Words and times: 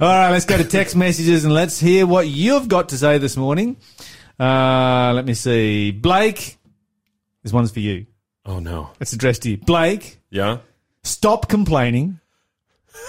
All 0.00 0.06
right, 0.06 0.30
let's 0.30 0.44
go 0.44 0.56
to 0.56 0.64
text 0.64 0.94
messages 0.94 1.44
and 1.44 1.52
let's 1.52 1.80
hear 1.80 2.06
what 2.06 2.28
you've 2.28 2.68
got 2.68 2.90
to 2.90 2.98
say 2.98 3.18
this 3.18 3.36
morning. 3.36 3.76
Uh, 4.38 5.12
let 5.12 5.24
me 5.24 5.34
see. 5.34 5.90
Blake, 5.90 6.56
this 7.42 7.52
one's 7.52 7.72
for 7.72 7.80
you. 7.80 8.06
Oh 8.46 8.60
no. 8.60 8.90
It's 9.00 9.12
addressed 9.12 9.42
to 9.42 9.50
you. 9.50 9.56
Blake, 9.56 10.20
Yeah. 10.30 10.58
stop 11.02 11.48
complaining. 11.48 12.20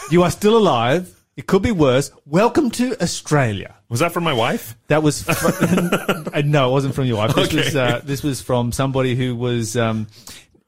You 0.09 0.23
are 0.23 0.31
still 0.31 0.57
alive. 0.57 1.15
It 1.37 1.45
could 1.45 1.61
be 1.61 1.71
worse. 1.71 2.11
Welcome 2.25 2.71
to 2.71 2.99
Australia. 3.01 3.75
Was 3.87 3.99
that 3.99 4.11
from 4.11 4.23
my 4.23 4.33
wife? 4.33 4.75
That 4.87 5.03
was 5.03 5.21
fr- 5.21 5.31
uh, 6.33 6.41
no, 6.43 6.69
it 6.69 6.71
wasn't 6.71 6.95
from 6.95 7.05
your 7.05 7.17
wife. 7.17 7.35
This 7.35 7.47
Okay. 7.49 7.57
was 7.57 7.75
uh, 7.75 8.01
this 8.03 8.23
was 8.23 8.41
from 8.41 8.71
somebody 8.71 9.15
who 9.15 9.35
was 9.35 9.77
um, 9.77 10.07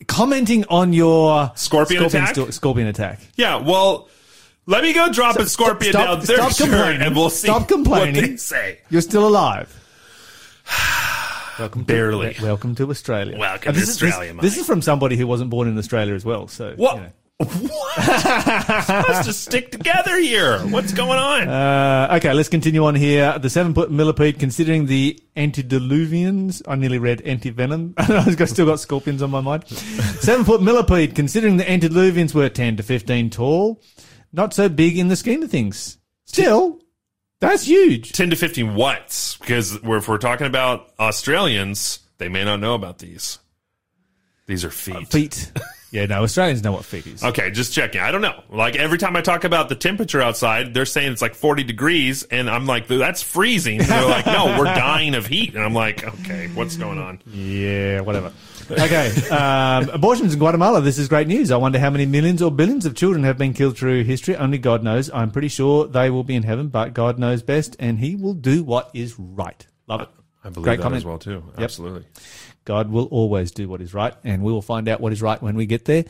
commenting 0.08 0.66
on 0.70 0.94
your 0.94 1.52
Scorpion 1.56 2.04
attack? 2.06 2.36
sto- 2.36 2.52
scorpion 2.52 2.88
attack. 2.88 3.20
Yeah. 3.36 3.58
Well, 3.58 4.08
let 4.66 4.84
me 4.84 4.94
go 4.94 5.12
drop 5.12 5.36
a 5.38 5.46
scorpion 5.48 5.94
stop- 5.94 6.20
down 6.20 6.26
their 6.26 6.50
stop 6.50 6.58
complaining. 6.70 7.02
and 7.02 7.16
we'll 7.16 7.30
see 7.30 7.48
Stop 7.48 7.68
complaining. 7.68 8.16
what 8.16 8.30
they 8.32 8.38
say. 8.38 8.80
You're 8.90 9.02
still 9.02 9.28
alive. 9.28 9.76
Welcome 11.60 11.84
Barely. 11.84 12.34
To, 12.36 12.44
welcome 12.44 12.76
to 12.76 12.90
Australia. 12.90 13.38
Welcome 13.38 13.70
And 13.70 13.76
to 13.76 13.80
this 13.82 13.90
is- 13.90 14.02
Australia, 14.02 14.34
This, 14.34 14.42
this 14.42 14.56
mate. 14.56 14.62
is 14.62 14.68
from 14.68 14.82
somebody 14.82 15.16
who 15.18 15.28
wasn't 15.28 15.50
born 15.50 15.68
in 15.68 15.78
Australia 15.78 16.14
as 16.16 16.26
well. 16.26 16.48
So 16.48 16.74
What? 16.76 16.96
you 16.96 17.02
know. 17.02 17.10
What? 17.42 17.98
Let's 19.10 19.26
just 19.26 19.42
stick 19.44 19.72
together 19.72 20.16
here. 20.20 20.60
What's 20.60 20.94
going 20.94 21.18
on? 21.18 21.48
Uh, 21.50 22.14
okay, 22.18 22.34
let's 22.34 22.50
continue 22.50 22.86
on 22.86 22.94
here. 22.94 23.38
The 23.40 23.50
seven 23.50 23.74
foot 23.74 23.90
millipede, 23.92 24.38
considering 24.40 24.86
the 24.86 25.20
antediluvians, 25.36 26.62
I 26.68 26.76
nearly 26.76 27.00
read 27.00 27.20
antivenom. 27.24 27.94
I've 27.98 28.48
still 28.50 28.68
got 28.68 28.80
scorpions 28.80 29.22
on 29.24 29.32
my 29.32 29.42
mind. 29.42 29.68
seven 29.68 30.46
foot 30.46 30.62
millipede, 30.62 31.16
considering 31.16 31.58
the 31.58 31.64
antediluvians 31.64 32.34
were 32.36 32.48
10 32.48 32.78
to 32.78 32.84
15 32.84 33.32
tall, 33.32 33.82
not 34.34 34.54
so 34.54 34.70
big 34.70 34.98
in 34.98 35.08
the 35.08 35.16
scheme 35.16 35.44
of 35.44 35.52
things. 35.52 35.98
Still, 36.26 36.80
that's 37.40 37.64
huge. 37.68 38.12
10 38.12 38.30
to 38.30 38.36
15 38.36 38.76
what's? 38.76 39.38
Because 39.38 39.76
if 39.76 40.08
we're 40.08 40.18
talking 40.18 40.48
about 40.48 40.92
Australians, 41.00 42.00
they 42.18 42.30
may 42.30 42.44
not 42.44 42.60
know 42.60 42.76
about 42.76 43.00
these. 43.00 43.40
These 44.48 44.64
are 44.66 44.72
feet. 44.72 44.96
Uh, 44.96 45.06
feet. 45.06 45.52
Yeah, 45.92 46.06
no, 46.06 46.24
Australians 46.24 46.64
know 46.64 46.72
what 46.72 46.86
feet 46.86 47.06
is. 47.06 47.22
Okay, 47.22 47.52
just 47.52 47.74
checking. 47.74 48.00
I 48.00 48.12
don't 48.12 48.22
know. 48.22 48.44
Like 48.50 48.78
every 48.78 48.98
time 48.98 49.18
I 49.18 49.22
talk 49.22 49.44
about 49.44 49.68
the 49.68 49.76
temperature 49.76 50.22
outside, 50.22 50.74
they're 50.74 50.86
saying 50.86 51.12
it's 51.12 51.22
like 51.22 51.36
40 51.36 51.64
degrees, 51.66 52.24
and 52.24 52.50
I'm 52.50 52.66
like, 52.66 52.88
that's 52.88 53.22
freezing. 53.22 53.82
And 53.82 53.90
they're 53.90 54.06
like, 54.08 54.26
no, 54.26 54.58
we're 54.58 54.64
dying 54.74 55.16
of 55.16 55.28
heat. 55.28 55.54
And 55.54 55.62
I'm 55.62 55.74
like, 55.74 56.06
okay, 56.06 56.48
what's 56.54 56.78
going 56.78 56.98
on? 56.98 57.20
Yeah, 57.28 58.00
whatever. 58.02 58.32
Okay. 58.72 59.12
Um, 59.30 59.90
abortions 59.90 60.34
in 60.34 60.40
Guatemala. 60.40 60.82
This 60.82 60.98
is 60.98 61.08
great 61.08 61.28
news. 61.28 61.52
I 61.52 61.58
wonder 61.58 61.80
how 61.80 61.90
many 61.90 62.06
millions 62.06 62.42
or 62.42 62.52
billions 62.52 62.86
of 62.86 62.96
children 62.96 63.24
have 63.24 63.38
been 63.38 63.54
killed 63.54 63.78
through 63.78 64.04
history. 64.04 64.36
Only 64.36 64.58
God 64.58 64.84
knows. 64.84 65.10
I'm 65.12 65.32
pretty 65.32 65.48
sure 65.48 65.88
they 65.88 66.10
will 66.10 66.24
be 66.24 66.36
in 66.36 66.44
heaven, 66.44 66.70
but 66.70 66.94
God 66.94 67.20
knows 67.20 67.42
best, 67.42 67.76
and 67.80 68.00
He 68.00 68.16
will 68.16 68.34
do 68.34 68.64
what 68.64 68.90
is 68.94 69.18
right. 69.18 69.66
Love 69.88 70.02
it. 70.02 70.10
I 70.44 70.50
believe 70.50 70.64
Great 70.64 70.78
that 70.78 70.84
comment. 70.84 71.02
as 71.02 71.06
well 71.06 71.20
too. 71.20 71.44
Absolutely. 71.58 72.06
God 72.66 72.90
will 72.90 73.06
always 73.06 73.52
do 73.52 73.68
what 73.68 73.82
is 73.82 73.94
right, 73.94 74.14
and 74.24 74.44
we 74.44 74.52
will 74.52 74.62
find 74.62 74.88
out 74.88 75.02
what 75.02 75.14
is 75.14 75.22
right 75.22 75.42
when 75.42 75.56
we 75.56 75.66
get 75.66 75.86
there. 75.86 76.06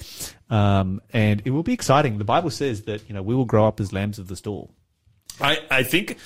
Um, 0.49 1.01
and 1.13 1.41
it 1.45 1.51
will 1.51 1.63
be 1.63 1.73
exciting. 1.73 2.17
The 2.17 2.25
Bible 2.25 2.49
says 2.49 2.83
that 2.83 3.07
you 3.07 3.13
know 3.13 3.21
we 3.21 3.35
will 3.35 3.45
grow 3.45 3.67
up 3.67 3.79
as 3.79 3.93
lambs 3.93 4.19
of 4.19 4.27
the 4.27 4.35
stall. 4.35 4.73
I, 5.39 5.59
I 5.69 5.83
think 5.83 6.17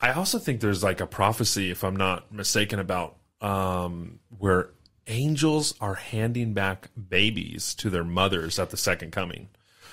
I 0.00 0.12
also 0.12 0.38
think 0.38 0.60
there's 0.60 0.82
like 0.82 1.00
a 1.00 1.06
prophecy, 1.06 1.70
if 1.70 1.84
I'm 1.84 1.96
not 1.96 2.32
mistaken, 2.32 2.78
about 2.78 3.16
um, 3.40 4.20
where 4.38 4.70
angels 5.06 5.74
are 5.80 5.94
handing 5.94 6.52
back 6.52 6.90
babies 7.08 7.74
to 7.76 7.90
their 7.90 8.04
mothers 8.04 8.58
at 8.58 8.70
the 8.70 8.76
second 8.76 9.12
coming. 9.12 9.48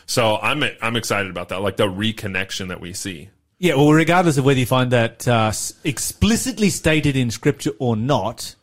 So 0.06 0.38
I'm 0.38 0.64
I'm 0.82 0.96
excited 0.96 1.30
about 1.30 1.50
that, 1.50 1.62
like 1.62 1.78
the 1.78 1.88
reconnection 1.88 2.68
that 2.68 2.82
we 2.82 2.94
see. 2.94 3.30
Yeah, 3.60 3.76
well, 3.76 3.94
regardless 3.94 4.38
of 4.38 4.44
whether 4.44 4.60
you 4.60 4.66
find 4.66 4.92
that 4.92 5.26
uh, 5.28 5.54
explicitly 5.86 6.70
stated 6.70 7.16
in 7.16 7.32
Scripture 7.32 7.72
or 7.80 7.96
not, 7.96 8.56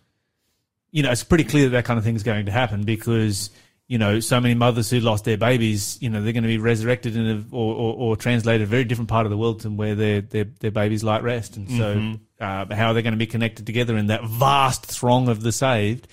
you 0.91 1.03
know, 1.03 1.11
it's 1.11 1.25
pretty 1.25 1.45
clear 1.45 1.65
that 1.65 1.71
that 1.71 1.85
kind 1.87 1.97
of 1.97 2.05
thing 2.05 2.17
is 2.17 2.23
going 2.23 2.45
to 2.47 2.53
happen 2.53 2.83
because, 2.83 3.49
you 3.87 3.97
know, 3.97 4.21
so 4.21 4.41
many 4.41 4.55
mothers 4.55 4.91
who 4.91 5.01
lost 5.01 5.25
their 5.25 5.39
babies, 5.39 5.97
you 6.03 6.11
know, 6.11 6.21
they're 6.21 6.35
going 6.35 6.43
to 6.43 6.49
be 6.49 6.59
resurrected 6.59 7.17
in 7.17 7.27
a, 7.27 7.45
or, 7.57 7.75
or, 7.75 7.95
or 7.95 8.17
translated 8.17 8.63
a 8.63 8.67
very 8.67 8.85
different 8.85 9.09
part 9.09 9.25
of 9.25 9.31
the 9.31 9.39
world 9.39 9.63
than 9.63 9.79
where 9.79 9.95
their, 9.95 10.21
their, 10.21 10.45
their 10.45 10.71
babies 10.71 11.03
lie 11.03 11.17
at 11.17 11.23
rest. 11.23 11.57
And 11.57 11.71
so, 11.71 12.15
uh, 12.45 12.75
how 12.75 12.89
are 12.89 12.95
they 12.95 13.03
going 13.03 13.15
to 13.15 13.19
be 13.19 13.27
connected 13.27 13.65
together 13.65 13.97
in 13.97 14.09
that 14.09 14.25
vast 14.25 14.85
throng 14.85 15.29
of 15.29 15.43
the 15.43 15.53
saved? 15.53 16.09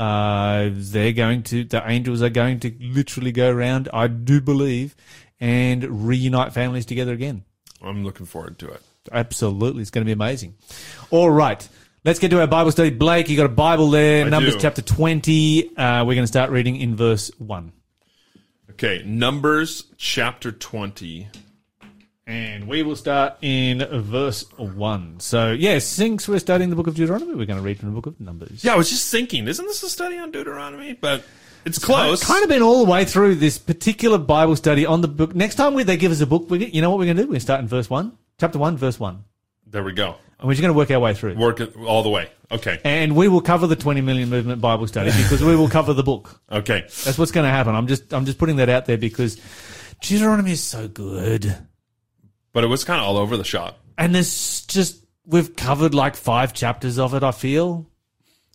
Uh, 0.00 0.70
they're 0.72 1.12
going 1.12 1.42
to, 1.42 1.62
the 1.62 1.82
angels 1.86 2.22
are 2.22 2.30
going 2.30 2.58
to 2.58 2.74
literally 2.80 3.32
go 3.32 3.50
around, 3.52 3.90
I 3.92 4.06
do 4.06 4.40
believe, 4.40 4.96
and 5.38 6.06
reunite 6.06 6.54
families 6.54 6.86
together 6.86 7.12
again. 7.12 7.44
I'm 7.82 8.02
looking 8.02 8.24
forward 8.24 8.58
to 8.60 8.68
it. 8.68 8.80
Absolutely. 9.12 9.82
It's 9.82 9.90
going 9.90 10.02
to 10.02 10.06
be 10.06 10.12
amazing. 10.12 10.54
All 11.10 11.28
right. 11.30 11.68
Let's 12.02 12.18
get 12.18 12.30
to 12.30 12.40
our 12.40 12.46
Bible 12.46 12.72
study. 12.72 12.88
Blake, 12.88 13.28
you 13.28 13.36
got 13.36 13.44
a 13.44 13.50
Bible 13.50 13.90
there. 13.90 14.24
I 14.24 14.28
Numbers 14.30 14.54
do. 14.54 14.60
chapter 14.60 14.80
20. 14.80 15.76
Uh, 15.76 16.04
we're 16.06 16.14
going 16.14 16.22
to 16.22 16.26
start 16.26 16.48
reading 16.50 16.76
in 16.76 16.96
verse 16.96 17.30
1. 17.36 17.70
Okay, 18.70 19.02
Numbers 19.04 19.84
chapter 19.98 20.50
20. 20.50 21.28
And 22.30 22.68
we 22.68 22.84
will 22.84 22.94
start 22.94 23.38
in 23.42 23.84
verse 24.02 24.44
1. 24.56 25.18
So, 25.18 25.50
yes, 25.50 25.84
since 25.84 26.28
we're 26.28 26.38
studying 26.38 26.70
the 26.70 26.76
book 26.76 26.86
of 26.86 26.94
Deuteronomy, 26.94 27.34
we're 27.34 27.44
going 27.44 27.58
to 27.58 27.64
read 27.64 27.80
from 27.80 27.88
the 27.88 27.94
book 27.94 28.06
of 28.06 28.20
Numbers. 28.20 28.62
Yeah, 28.62 28.74
I 28.74 28.76
was 28.76 28.88
just 28.88 29.10
thinking, 29.10 29.48
isn't 29.48 29.66
this 29.66 29.82
a 29.82 29.88
study 29.90 30.16
on 30.16 30.30
Deuteronomy? 30.30 30.92
But 30.92 31.24
it's 31.64 31.80
close. 31.80 32.22
I've 32.22 32.28
kind 32.28 32.44
of 32.44 32.48
been 32.48 32.62
all 32.62 32.84
the 32.84 32.90
way 32.90 33.04
through 33.04 33.34
this 33.34 33.58
particular 33.58 34.16
Bible 34.16 34.54
study 34.54 34.86
on 34.86 35.00
the 35.00 35.08
book. 35.08 35.34
Next 35.34 35.56
time 35.56 35.74
we, 35.74 35.82
they 35.82 35.96
give 35.96 36.12
us 36.12 36.20
a 36.20 36.26
book, 36.26 36.48
we, 36.48 36.66
you 36.66 36.80
know 36.80 36.90
what 36.90 37.00
we're 37.00 37.06
going 37.06 37.16
to 37.16 37.22
do? 37.24 37.26
We're 37.26 37.32
going 37.32 37.40
to 37.40 37.44
start 37.44 37.60
in 37.62 37.66
verse 37.66 37.90
1. 37.90 38.16
Chapter 38.38 38.60
1, 38.60 38.76
verse 38.76 39.00
1. 39.00 39.24
there 39.66 39.82
we 39.82 39.92
go. 39.92 40.14
And 40.38 40.46
we're 40.46 40.54
just 40.54 40.62
going 40.62 40.72
to 40.72 40.78
work 40.78 40.92
our 40.92 41.00
way 41.00 41.14
through. 41.14 41.34
Work 41.34 41.58
it 41.58 41.76
all 41.76 42.04
the 42.04 42.10
way. 42.10 42.30
Okay. 42.52 42.78
And 42.84 43.16
we 43.16 43.26
will 43.26 43.42
cover 43.42 43.66
the 43.66 43.74
20 43.76 44.02
million 44.02 44.30
movement 44.30 44.60
Bible 44.60 44.86
study 44.86 45.10
because 45.10 45.42
we 45.42 45.56
will 45.56 45.68
cover 45.68 45.94
the 45.94 46.04
book. 46.04 46.40
Okay. 46.52 46.82
That's 47.04 47.18
what's 47.18 47.30
going 47.32 47.44
to 47.44 47.50
happen. 47.50 47.74
I'm 47.74 47.86
just 47.86 48.12
I'm 48.12 48.24
just 48.24 48.38
putting 48.38 48.56
that 48.56 48.68
out 48.68 48.86
there 48.86 48.98
because 48.98 49.40
Deuteronomy 50.00 50.52
is 50.52 50.62
so 50.62 50.88
good, 50.88 51.56
But 52.52 52.64
it 52.64 52.68
was 52.68 52.84
kind 52.84 53.00
of 53.00 53.06
all 53.06 53.16
over 53.16 53.36
the 53.36 53.44
shop. 53.44 53.78
and 53.98 54.14
there's 54.14 54.62
just 54.66 55.04
we've 55.26 55.54
covered 55.56 55.94
like 55.94 56.16
five 56.16 56.52
chapters 56.52 56.98
of 56.98 57.14
it. 57.14 57.22
I 57.22 57.30
feel 57.32 57.86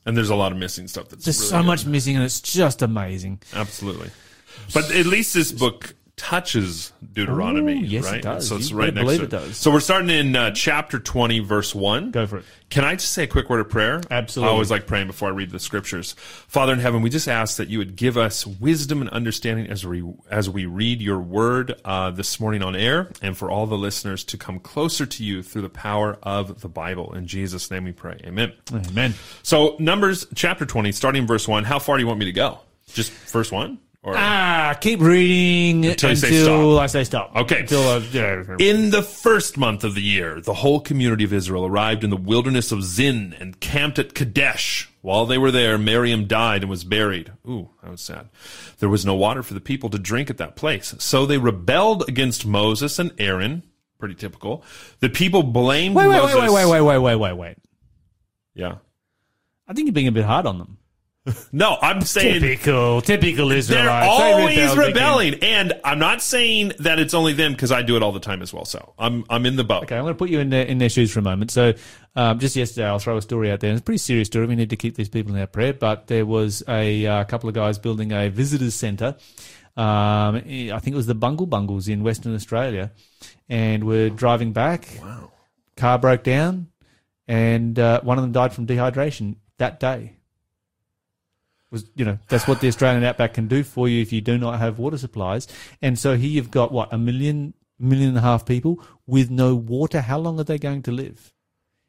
And 0.06 0.16
there's 0.18 0.30
a 0.30 0.36
lot 0.36 0.52
of 0.52 0.58
missing 0.58 0.88
stuff 0.88 1.10
that's 1.10 1.24
there's 1.26 1.38
really 1.40 1.50
so 1.50 1.58
good. 1.60 1.66
much 1.68 1.86
missing, 1.86 2.16
and 2.16 2.26
it's 2.26 2.42
just 2.42 2.82
amazing. 2.82 3.42
Absolutely. 3.54 4.10
But 4.74 4.92
at 4.92 5.06
least 5.06 5.34
this 5.34 5.52
book 5.52 5.96
touches 6.18 6.94
Deuteronomy, 7.14 7.74
Ooh, 7.74 7.86
yes, 7.86 8.06
it 8.06 8.12
right? 8.12 8.22
does. 8.22 8.48
So 8.48 8.56
it's 8.56 8.70
You 8.70 8.78
right 8.78 8.94
next 8.94 9.04
believe 9.04 9.20
to 9.20 9.26
it 9.26 9.30
does. 9.32 9.58
So 9.58 9.70
we're 9.72 9.80
starting 9.82 10.10
in 10.10 10.36
uh, 10.36 10.52
chapter 10.52 10.98
20, 10.98 11.40
verse 11.40 11.76
1. 11.76 12.12
Go 12.12 12.26
for 12.26 12.38
it. 12.38 12.46
Can 12.70 12.84
I 12.84 12.96
just 12.96 13.12
say 13.12 13.24
a 13.24 13.28
quick 13.28 13.50
word 13.50 13.60
of 13.60 13.70
prayer? 13.70 14.02
Absolutely. 14.10 14.50
I 14.50 14.54
always 14.54 14.72
like 14.72 14.88
praying 14.88 15.08
before 15.08 15.28
I 15.28 15.32
read 15.32 15.52
the 15.52 15.60
scriptures. 15.60 16.14
Father 16.48 16.74
in 16.74 16.80
heaven, 16.80 17.02
we 17.02 17.10
just 17.10 17.28
ask 17.28 17.58
that 17.58 17.70
you 17.70 17.78
would 17.80 17.96
give 17.96 18.18
us 18.18 18.48
wisdom 18.48 19.02
and 19.02 19.10
understanding 19.10 19.68
as 19.68 19.86
we 19.86 20.04
as 20.30 20.50
we 20.50 20.66
read 20.66 21.02
your 21.02 21.20
word 21.20 21.80
uh, 21.86 22.12
this 22.12 22.40
morning 22.40 22.64
on 22.64 22.76
air, 22.76 23.12
and 23.22 23.38
for 23.38 23.52
all 23.52 23.68
the 23.68 23.78
listeners 23.78 24.24
to 24.26 24.38
come 24.38 24.60
closer 24.60 25.06
to 25.06 25.24
you 25.24 25.44
through 25.44 25.62
the 25.62 25.70
power 25.70 26.18
of 26.24 26.62
the 26.62 26.70
Bible. 26.70 27.14
In 27.14 27.28
Jesus' 27.28 27.70
name 27.70 27.84
we 27.84 27.92
pray. 27.92 28.20
Amen. 28.26 28.54
Amen. 28.74 29.14
So 29.44 29.76
Numbers 29.80 30.26
chapter 30.34 30.66
20, 30.66 30.92
starting 30.92 31.24
in 31.24 31.28
verse 31.28 31.48
1. 31.48 31.66
How 31.66 31.80
far 31.80 31.98
do 31.98 32.02
you 32.02 32.08
want 32.08 32.20
me 32.20 32.26
to 32.26 32.34
go? 32.34 32.60
Just 32.94 33.12
first 33.12 33.52
1? 33.52 33.80
Or 34.06 34.14
Ah, 34.16 34.78
keep 34.80 35.02
reading 35.02 35.84
Until 35.84 36.12
until. 36.12 36.80
I 36.80 36.86
say 36.86 37.04
stop. 37.04 37.36
Okay. 37.36 37.62
Until 37.62 37.82
I, 37.90 37.98
yeah. 37.98 38.56
In 38.60 38.92
the 38.92 39.02
first 39.02 39.58
month 39.58 39.84
of 39.84 39.96
the 39.96 40.02
year, 40.04 40.40
the 40.40 40.54
whole 40.54 40.80
community 40.80 41.24
of 41.24 41.34
Israel 41.34 41.66
arrived 41.66 42.04
in 42.04 42.12
the 42.12 42.16
wilderness 42.16 42.72
of 42.72 42.84
Zin 42.84 43.36
and 43.40 43.60
camped 43.60 43.98
at 43.98 44.14
Kadesh. 44.14 44.92
While 45.02 45.26
they 45.26 45.40
were 45.40 45.50
there, 45.50 45.80
Miriam 45.80 46.28
died 46.28 46.62
and 46.62 46.70
was 46.70 46.84
buried. 46.84 47.32
Ooh, 47.50 47.70
that 47.82 47.90
was 47.90 48.02
sad. 48.02 48.30
There 48.78 48.90
was 48.90 49.08
no 49.08 49.16
water 49.16 49.42
for 49.42 49.56
the 49.56 49.60
people 49.62 49.90
to 49.90 49.98
drink 49.98 50.30
at 50.30 50.38
that 50.38 50.56
place. 50.56 50.94
So 51.00 51.26
they 51.26 51.40
rebelled 51.40 52.08
against 52.08 52.46
Moses 52.46 53.00
and 53.00 53.12
Aaron. 53.18 53.64
Pretty 53.98 54.16
typical. 54.16 54.64
The 55.00 55.10
people 55.10 55.42
blamed 55.42 55.96
Wait, 55.96 56.08
wait, 56.08 56.18
Moses. 56.18 56.36
wait, 56.36 56.50
wait, 56.52 56.66
wait, 56.68 56.82
wait, 56.82 56.98
wait, 57.00 57.16
wait, 57.16 57.34
wait. 57.34 57.58
Yeah. 58.54 58.76
I 59.68 59.74
think 59.74 59.88
you're 59.88 59.94
being 59.94 60.08
a 60.08 60.12
bit 60.12 60.26
hard 60.26 60.46
on 60.46 60.60
them. 60.60 60.78
No, 61.52 61.78
I'm 61.82 62.02
saying 62.02 62.42
Typical, 62.42 63.02
typical 63.02 63.50
they're 63.50 63.58
Israelites. 63.58 64.18
They 64.18 64.32
always 64.32 64.78
rebelling. 64.78 65.36
And 65.42 65.74
I'm 65.84 65.98
not 65.98 66.22
saying 66.22 66.74
that 66.80 67.00
it's 67.00 67.16
only 67.16 67.34
them 67.34 67.54
because 67.54 67.72
I 67.72 67.82
do 67.82 67.96
it 67.96 68.04
all 68.04 68.12
the 68.12 68.20
time 68.20 68.44
as 68.44 68.54
well. 68.54 68.66
So 68.66 68.94
I'm, 69.00 69.26
I'm 69.30 69.46
in 69.46 69.56
the 69.56 69.64
boat. 69.64 69.84
Okay, 69.84 69.96
I'm 69.96 70.04
going 70.04 70.14
to 70.14 70.18
put 70.18 70.30
you 70.30 70.40
in 70.40 70.50
their, 70.52 70.66
in 70.66 70.78
their 70.78 70.90
shoes 70.90 71.12
for 71.12 71.20
a 71.20 71.24
moment. 71.24 71.50
So, 71.50 71.74
um, 72.16 72.40
just 72.40 72.56
yesterday, 72.56 72.88
I'll 72.88 73.00
throw 73.00 73.18
a 73.18 73.22
story 73.22 73.52
out 73.52 73.60
there. 73.60 73.72
And 73.72 73.78
it's 73.78 73.82
a 73.82 73.86
pretty 73.86 73.98
serious 73.98 74.28
story. 74.28 74.46
We 74.46 74.56
need 74.56 74.70
to 74.70 74.78
keep 74.78 74.96
these 74.96 75.10
people 75.10 75.34
in 75.34 75.40
our 75.40 75.48
prayer. 75.48 75.74
But 75.74 76.08
there 76.08 76.26
was 76.26 76.64
a 76.68 77.06
uh, 77.06 77.24
couple 77.24 77.50
of 77.50 77.56
guys 77.56 77.80
building 77.80 78.12
a 78.12 78.30
visitors 78.30 78.76
centre. 78.76 79.16
Um, 79.78 80.36
I 80.38 80.80
think 80.80 80.94
it 80.94 80.96
was 80.96 81.08
the 81.08 81.16
Bungle 81.16 81.48
Bungles 81.48 81.90
in 81.90 82.02
Western 82.02 82.34
Australia, 82.34 82.92
and 83.50 83.84
we're 83.84 84.10
driving 84.10 84.54
back. 84.54 84.88
Wow. 85.02 85.32
Car 85.76 86.00
broke 86.00 86.24
down, 86.24 86.68
and 87.28 87.78
uh, 87.78 88.00
one 88.02 88.18
of 88.18 88.22
them 88.22 88.32
died 88.32 88.54
from 88.54 88.68
dehydration 88.68 89.36
that 89.58 89.82
day. 89.82 90.14
Was 91.76 91.86
you 91.96 92.06
know 92.06 92.18
that's 92.30 92.48
what 92.48 92.62
the 92.62 92.70
Australian 92.70 93.04
outback 93.04 93.34
can 93.34 93.48
do 93.48 93.62
for 93.62 93.90
you 93.90 94.02
if 94.02 94.14
you 94.14 94.22
do 94.22 94.38
not 94.38 94.60
have 94.60 94.80
water 94.80 94.98
supplies. 94.98 95.46
And 95.82 96.00
so 96.00 96.16
here 96.16 96.30
you've 96.30 96.50
got 96.50 96.72
what 96.72 96.94
a 96.94 96.98
million 96.98 97.54
and 97.80 98.18
a 98.18 98.22
half 98.22 98.46
people 98.46 98.82
with 99.06 99.30
no 99.30 99.56
water, 99.56 100.00
how 100.00 100.18
long 100.18 100.40
are 100.40 100.46
they 100.46 100.58
going 100.58 100.84
to 100.84 100.92
live? 100.92 101.34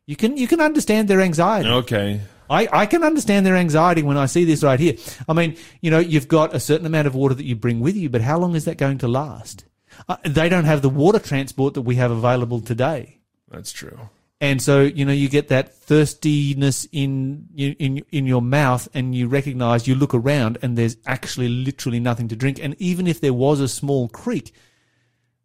You 0.05 0.17
can 0.17 0.37
you 0.37 0.49
can 0.49 0.61
understand 0.61 1.07
their 1.07 1.21
anxiety. 1.21 1.69
Okay. 1.69 2.21
I, 2.51 2.69
I 2.73 2.87
can 2.87 3.03
understand 3.03 3.47
their 3.47 3.57
anxiety 3.57 4.03
when 4.03 4.17
I 4.17 4.27
see 4.27 4.45
this 4.45 4.63
right 4.63 4.79
here. 4.79 4.95
I 5.29 5.33
mean, 5.33 5.57
you 5.81 5.91
know, 5.91 5.99
you've 5.99 6.29
got 6.29 6.55
a 6.55 6.61
certain 6.61 6.87
amount 6.87 7.07
of 7.07 7.15
water 7.15 7.35
that 7.35 7.45
you 7.45 7.57
bring 7.57 7.81
with 7.81 7.97
you, 7.97 8.09
but 8.09 8.23
how 8.23 8.39
long 8.39 8.55
is 8.55 8.65
that 8.67 8.79
going 8.79 8.99
to 8.99 9.09
last? 9.09 9.65
Uh, 10.09 10.17
they 10.25 10.49
don't 10.49 10.65
have 10.65 10.83
the 10.83 10.89
water 10.89 11.19
transport 11.19 11.75
that 11.75 11.83
we 11.83 11.97
have 11.97 12.11
available 12.11 12.61
today. 12.61 13.19
That's 13.51 13.73
true. 13.73 14.11
And 14.41 14.61
so, 14.61 14.83
you 14.83 15.05
know, 15.07 15.13
you 15.13 15.31
get 15.31 15.49
that 15.49 15.75
thirstiness 15.75 16.87
in, 16.93 17.49
in, 17.57 18.05
in 18.11 18.27
your 18.27 18.43
mouth 18.43 18.87
and 18.93 19.15
you 19.15 19.29
recognize, 19.29 19.89
you 19.89 19.95
look 19.95 20.13
around 20.15 20.59
and 20.61 20.77
there's 20.77 20.97
actually 21.07 21.49
literally 21.49 22.01
nothing 22.01 22.29
to 22.29 22.37
drink. 22.37 22.59
And 22.63 22.75
even 22.79 23.07
if 23.07 23.21
there 23.23 23.33
was 23.33 23.61
a 23.61 23.69
small 23.69 24.09
creek, 24.09 24.53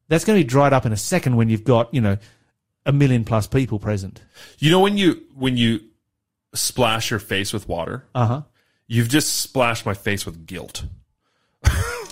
that's 0.10 0.26
going 0.26 0.38
to 0.38 0.44
be 0.44 0.50
dried 0.50 0.74
up 0.74 0.86
in 0.86 0.92
a 0.92 0.98
second 0.98 1.38
when 1.38 1.48
you've 1.48 1.64
got, 1.64 1.94
you 1.94 2.02
know, 2.02 2.18
a 2.86 2.92
million 2.92 3.24
plus 3.24 3.48
people 3.48 3.80
present. 3.80 4.22
You 4.60 4.72
know 4.72 4.80
when 4.82 4.98
you 4.98 5.22
when 5.36 5.56
you 5.56 5.82
splash 6.54 7.12
your 7.12 7.20
face 7.20 7.54
with 7.54 7.70
water, 7.70 8.04
Uh 8.14 8.26
huh. 8.26 8.42
you've 8.88 9.08
just 9.08 9.38
splashed 9.40 9.86
my 9.86 9.94
face 9.94 10.26
with 10.26 10.46
guilt. 10.46 10.84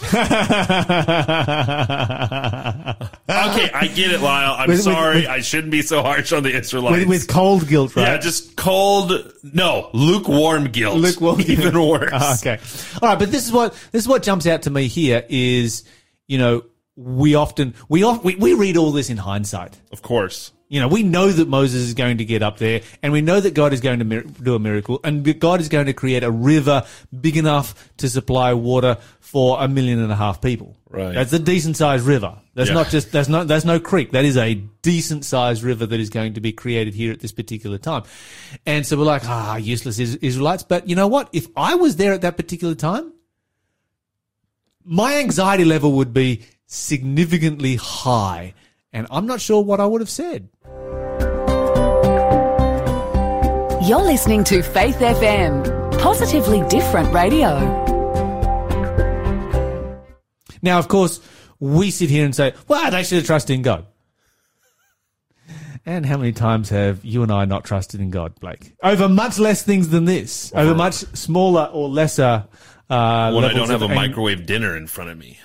Okay, 3.30 3.70
I 3.74 3.88
get 3.94 4.12
it, 4.12 4.22
Lyle. 4.22 4.56
I'm 4.58 4.70
With- 4.70 4.82
sorry. 4.82 5.22
with- 5.22 5.28
I 5.30 5.42
shouldn't 5.42 5.72
be 5.72 5.82
so 5.82 6.02
harsh 6.02 6.32
on 6.34 6.44
the 6.44 6.56
Israelites. 6.56 7.00
With, 7.00 7.08
with 7.08 7.28
cold 7.28 7.68
guilt, 7.68 7.96
right? 7.96 8.04
yeah, 8.08 8.18
just 8.18 8.56
cold. 8.56 9.12
No, 9.44 9.90
lukewarm 9.94 10.66
guilt. 10.72 10.98
Lukewarm 10.98 11.42
even 11.42 11.80
worse. 11.88 12.10
Ah, 12.14 12.38
okay. 12.40 12.60
All 13.02 13.10
right, 13.10 13.20
but 13.20 13.32
this 13.32 13.46
is 13.46 13.52
what 13.52 13.74
this 13.92 14.04
is 14.04 14.08
what 14.08 14.24
jumps 14.24 14.48
out 14.48 14.64
to 14.64 14.70
me 14.72 14.88
here 14.88 15.24
is, 15.30 15.84
you 16.28 16.38
know, 16.38 16.64
we 16.96 17.36
often 17.36 17.76
we 17.88 18.04
oft, 18.04 18.24
we, 18.24 18.36
we 18.36 18.54
read 18.56 18.78
all 18.78 18.92
this 18.92 19.10
in 19.10 19.18
hindsight. 19.18 19.78
Of 19.92 20.02
course. 20.02 20.52
You 20.72 20.80
know, 20.80 20.88
we 20.88 21.02
know 21.02 21.32
that 21.32 21.48
Moses 21.48 21.82
is 21.82 21.96
going 21.96 22.20
to 22.20 22.26
get 22.26 22.44
up 22.44 22.60
there, 22.60 22.82
and 23.02 23.12
we 23.12 23.22
know 23.22 23.40
that 23.40 23.56
God 23.56 23.74
is 23.74 23.82
going 23.82 24.00
to 24.00 24.06
mir- 24.06 24.22
do 24.22 24.54
a 24.54 24.60
miracle, 24.60 25.00
and 25.04 25.40
God 25.40 25.62
is 25.62 25.68
going 25.68 25.88
to 25.88 25.94
create 25.94 26.24
a 26.24 26.30
river 26.30 26.86
big 27.20 27.38
enough 27.38 27.90
to 27.98 28.08
supply 28.08 28.54
water 28.54 28.98
for 29.20 29.60
a 29.64 29.68
million 29.68 29.98
and 30.00 30.12
a 30.12 30.16
half 30.16 30.42
people. 30.42 30.78
Right. 30.88 31.14
That's 31.16 31.34
a 31.34 31.40
decent 31.40 31.76
sized 31.76 32.06
river. 32.06 32.38
That's 32.54 32.70
Yeah. 32.70 32.76
not 32.76 32.90
just 32.90 33.12
that's 33.12 33.30
not 33.30 33.48
that's 33.48 33.66
no 33.66 33.80
creek. 33.80 34.12
That 34.12 34.26
is 34.26 34.38
a 34.38 34.56
decent 34.84 35.26
sized 35.26 35.64
river 35.64 35.88
that 35.88 36.00
is 36.00 36.10
going 36.12 36.34
to 36.36 36.42
be 36.42 36.52
created 36.52 36.94
here 36.94 37.12
at 37.14 37.20
this 37.20 37.32
particular 37.32 37.78
time. 37.80 38.04
And 38.66 38.86
so 38.86 38.96
we're 38.98 39.06
like, 39.06 39.28
ah, 39.28 39.56
useless 39.58 39.98
Israelites. 40.00 40.62
But 40.64 40.88
you 40.88 40.96
know 40.96 41.08
what? 41.08 41.30
If 41.34 41.48
I 41.56 41.76
was 41.76 41.96
there 41.96 42.14
at 42.14 42.22
that 42.22 42.38
particular 42.38 42.76
time, 42.76 43.12
my 44.84 45.18
anxiety 45.18 45.66
level 45.66 45.94
would 45.94 46.14
be 46.14 46.42
significantly 46.66 47.76
high, 47.76 48.54
and 48.94 49.08
I'm 49.12 49.26
not 49.28 49.42
sure 49.42 49.64
what 49.64 49.80
I 49.80 49.86
would 49.86 50.02
have 50.02 50.10
said. 50.10 50.50
You're 53.88 54.04
listening 54.04 54.44
to 54.46 54.62
Faith 54.62 54.98
FM, 54.98 56.00
positively 56.00 56.62
different 56.70 57.14
radio. 57.14 57.58
Now, 60.62 60.78
of 60.80 60.88
course, 60.88 61.22
we 61.60 61.90
sit 61.90 62.10
here 62.10 62.26
and 62.26 62.36
say, 62.36 62.54
well, 62.68 62.92
they 62.92 63.04
should 63.04 63.20
have 63.20 63.26
trusted 63.26 63.56
in 63.56 63.62
God. 63.62 63.86
And 65.86 66.06
how 66.06 66.18
many 66.18 66.34
times 66.34 66.70
have 66.70 67.04
you 67.04 67.24
and 67.24 67.32
I 67.32 67.46
not 67.46 67.64
trusted 67.64 68.00
in 68.02 68.12
God, 68.12 68.40
Blake? 68.40 68.76
Over 68.84 69.10
much 69.10 69.40
less 69.40 69.64
things 69.64 69.90
than 69.90 70.06
this. 70.06 70.52
Over 70.54 70.76
much 70.76 70.96
smaller 71.16 71.70
or 71.72 71.90
lesser 71.90 72.46
uh, 72.90 73.32
When 73.32 73.46
I 73.46 73.54
don't 73.54 73.70
have 73.70 73.82
a 73.82 73.86
of 73.86 73.92
ang- 73.92 73.96
microwave 73.96 74.46
dinner 74.46 74.76
in 74.76 74.86
front 74.88 75.10
of 75.10 75.18
me, 75.18 75.40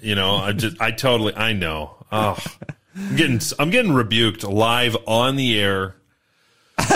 you 0.00 0.14
know, 0.14 0.36
I 0.36 0.52
just, 0.52 0.80
I 0.80 0.90
totally, 0.92 1.34
I 1.34 1.54
know. 1.54 1.96
Oh, 2.12 2.36
I'm 2.96 3.16
getting, 3.16 3.40
I'm 3.58 3.70
getting 3.70 3.92
rebuked 3.92 4.44
live 4.44 4.96
on 5.06 5.36
the 5.36 5.60
air. 5.60 5.94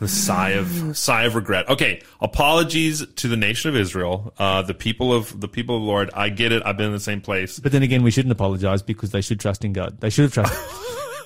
the 0.00 0.08
sigh 0.08 0.50
of 0.50 0.96
sigh 0.96 1.24
of 1.24 1.34
regret. 1.34 1.68
Okay, 1.68 2.02
apologies 2.20 3.04
to 3.06 3.28
the 3.28 3.36
nation 3.36 3.70
of 3.70 3.76
Israel, 3.76 4.32
uh, 4.38 4.62
the 4.62 4.74
people 4.74 5.12
of 5.12 5.40
the 5.40 5.48
people 5.48 5.76
of 5.76 5.82
the 5.82 5.86
Lord. 5.86 6.10
I 6.14 6.28
get 6.28 6.52
it. 6.52 6.62
I've 6.64 6.76
been 6.76 6.86
in 6.86 6.92
the 6.92 7.00
same 7.00 7.20
place. 7.20 7.58
But 7.58 7.72
then 7.72 7.82
again, 7.82 8.02
we 8.02 8.10
shouldn't 8.10 8.32
apologize 8.32 8.82
because 8.82 9.10
they 9.10 9.20
should 9.20 9.40
trust 9.40 9.64
in 9.64 9.72
God. 9.72 10.00
They 10.00 10.10
should 10.10 10.24
have 10.24 10.34
trusted. 10.34 10.84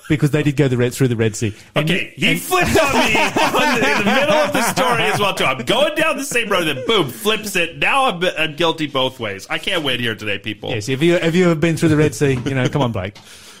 Because 0.09 0.31
they 0.31 0.43
did 0.43 0.55
go 0.55 0.67
the 0.67 0.77
red, 0.77 0.93
through 0.93 1.07
the 1.07 1.15
Red 1.15 1.35
Sea. 1.35 1.53
And- 1.75 1.89
Okay, 1.89 2.13
he 2.15 2.35
flipped 2.35 2.69
on 2.77 2.93
me 2.93 3.15
on 3.17 3.79
the, 3.79 3.91
in 3.91 4.05
the 4.05 4.11
middle 4.13 4.35
of 4.35 4.53
the 4.53 4.61
story 4.73 5.03
as 5.03 5.19
well 5.19 5.33
too. 5.33 5.45
I'm 5.45 5.63
going 5.65 5.95
down 5.95 6.17
the 6.17 6.25
same 6.25 6.49
road, 6.49 6.65
then 6.65 6.85
boom, 6.87 7.09
flips 7.09 7.55
it. 7.55 7.77
Now 7.77 8.05
I'm, 8.05 8.23
I'm 8.37 8.55
guilty 8.55 8.87
both 8.87 9.19
ways. 9.19 9.47
I 9.49 9.57
can't 9.57 9.83
win 9.83 9.99
here 9.99 10.15
today, 10.15 10.39
people. 10.39 10.69
Yes, 10.69 10.89
if 10.89 11.01
you, 11.01 11.13
have 11.17 11.35
you 11.35 11.45
ever 11.45 11.55
been 11.55 11.77
through 11.77 11.89
the 11.89 11.97
Red 11.97 12.13
Sea, 12.15 12.33
you 12.33 12.53
know, 12.55 12.67
come 12.69 12.81
on, 12.81 12.91
Blake. 12.91 13.17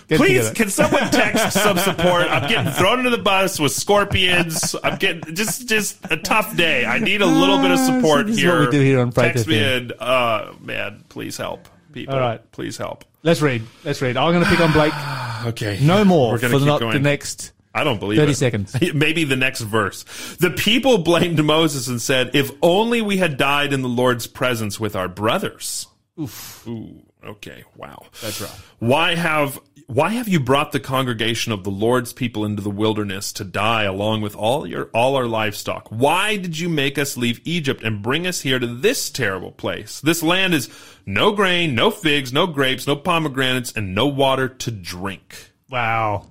Get 0.09 0.17
Please, 0.17 0.49
together. 0.49 0.53
can 0.55 0.69
someone 0.69 1.09
text 1.11 1.53
some 1.63 1.77
support? 1.77 2.23
I'm 2.27 2.49
getting 2.49 2.73
thrown 2.73 2.99
into 2.99 3.09
the 3.09 3.17
bus 3.23 3.57
with 3.57 3.71
scorpions. 3.71 4.75
I'm 4.83 4.97
getting 4.97 5.33
just 5.33 5.69
just 5.69 5.97
a 6.11 6.17
tough 6.17 6.57
day. 6.57 6.85
I 6.85 6.99
need 6.99 7.21
a 7.21 7.25
little 7.25 7.57
bit 7.59 7.71
of 7.71 7.79
Ah, 7.79 7.85
support 7.85 8.27
so 8.27 8.33
here. 8.33 8.59
what 8.59 8.65
we 8.71 8.77
do 8.77 8.81
here 8.83 8.99
on 8.99 9.11
Friday. 9.11 9.31
Text 9.33 9.47
me 9.47 9.63
in. 9.63 9.91
Uh, 9.97 10.51
man, 10.59 11.05
please 11.07 11.37
help, 11.37 11.69
people. 11.93 12.15
All 12.15 12.19
right. 12.19 12.51
please 12.51 12.75
help. 12.77 13.05
Let's 13.23 13.41
read. 13.41 13.63
Let's 13.83 14.01
read. 14.01 14.17
I'm 14.17 14.31
going 14.33 14.43
to 14.43 14.49
pick 14.49 14.59
on 14.59 14.71
Blake. 14.71 14.93
Okay, 15.45 15.77
No 15.81 16.05
more 16.05 16.31
We're 16.33 16.37
for 16.37 16.41
gonna 16.43 16.53
the, 16.53 16.59
keep 16.59 16.67
not 16.67 16.79
going. 16.79 16.93
the 16.93 16.99
next. 16.99 17.51
I 17.75 17.83
don't 17.83 17.99
believe 17.99 18.17
30 18.17 18.31
it. 18.31 18.35
seconds. 18.35 18.77
Maybe 18.93 19.25
the 19.25 19.35
next 19.35 19.59
verse. 19.59 20.03
The 20.39 20.51
people 20.51 20.99
blamed 20.99 21.43
Moses 21.43 21.89
and 21.89 22.01
said, 22.01 22.31
"If 22.33 22.49
only 22.61 23.01
we 23.01 23.17
had 23.17 23.35
died 23.35 23.73
in 23.73 23.81
the 23.81 23.89
Lord's 23.89 24.25
presence 24.25 24.79
with 24.79 24.95
our 24.95 25.09
brothers." 25.09 25.87
Oof. 26.17 26.65
Ooh. 26.65 27.01
Okay. 27.25 27.65
Wow. 27.75 28.05
That's 28.21 28.39
right. 28.39 28.51
Why 28.79 29.15
have 29.15 29.59
why 29.87 30.09
have 30.09 30.27
you 30.27 30.39
brought 30.39 30.71
the 30.71 30.79
congregation 30.79 31.51
of 31.51 31.63
the 31.63 31.71
Lord's 31.71 32.13
people 32.13 32.45
into 32.45 32.61
the 32.61 32.69
wilderness 32.69 33.33
to 33.33 33.43
die 33.43 33.83
along 33.83 34.21
with 34.21 34.35
all 34.35 34.65
your 34.65 34.89
all 34.93 35.15
our 35.15 35.27
livestock? 35.27 35.87
Why 35.89 36.37
did 36.37 36.59
you 36.59 36.69
make 36.69 36.97
us 36.97 37.17
leave 37.17 37.41
Egypt 37.45 37.83
and 37.83 38.01
bring 38.01 38.25
us 38.25 38.41
here 38.41 38.59
to 38.59 38.67
this 38.67 39.09
terrible 39.09 39.51
place? 39.51 39.99
This 40.01 40.23
land 40.23 40.53
is 40.53 40.69
no 41.05 41.31
grain, 41.31 41.75
no 41.75 41.91
figs, 41.91 42.31
no 42.31 42.47
grapes, 42.47 42.87
no 42.87 42.95
pomegranates, 42.95 43.71
and 43.71 43.93
no 43.93 44.07
water 44.07 44.47
to 44.47 44.71
drink. 44.71 45.51
Wow. 45.69 46.27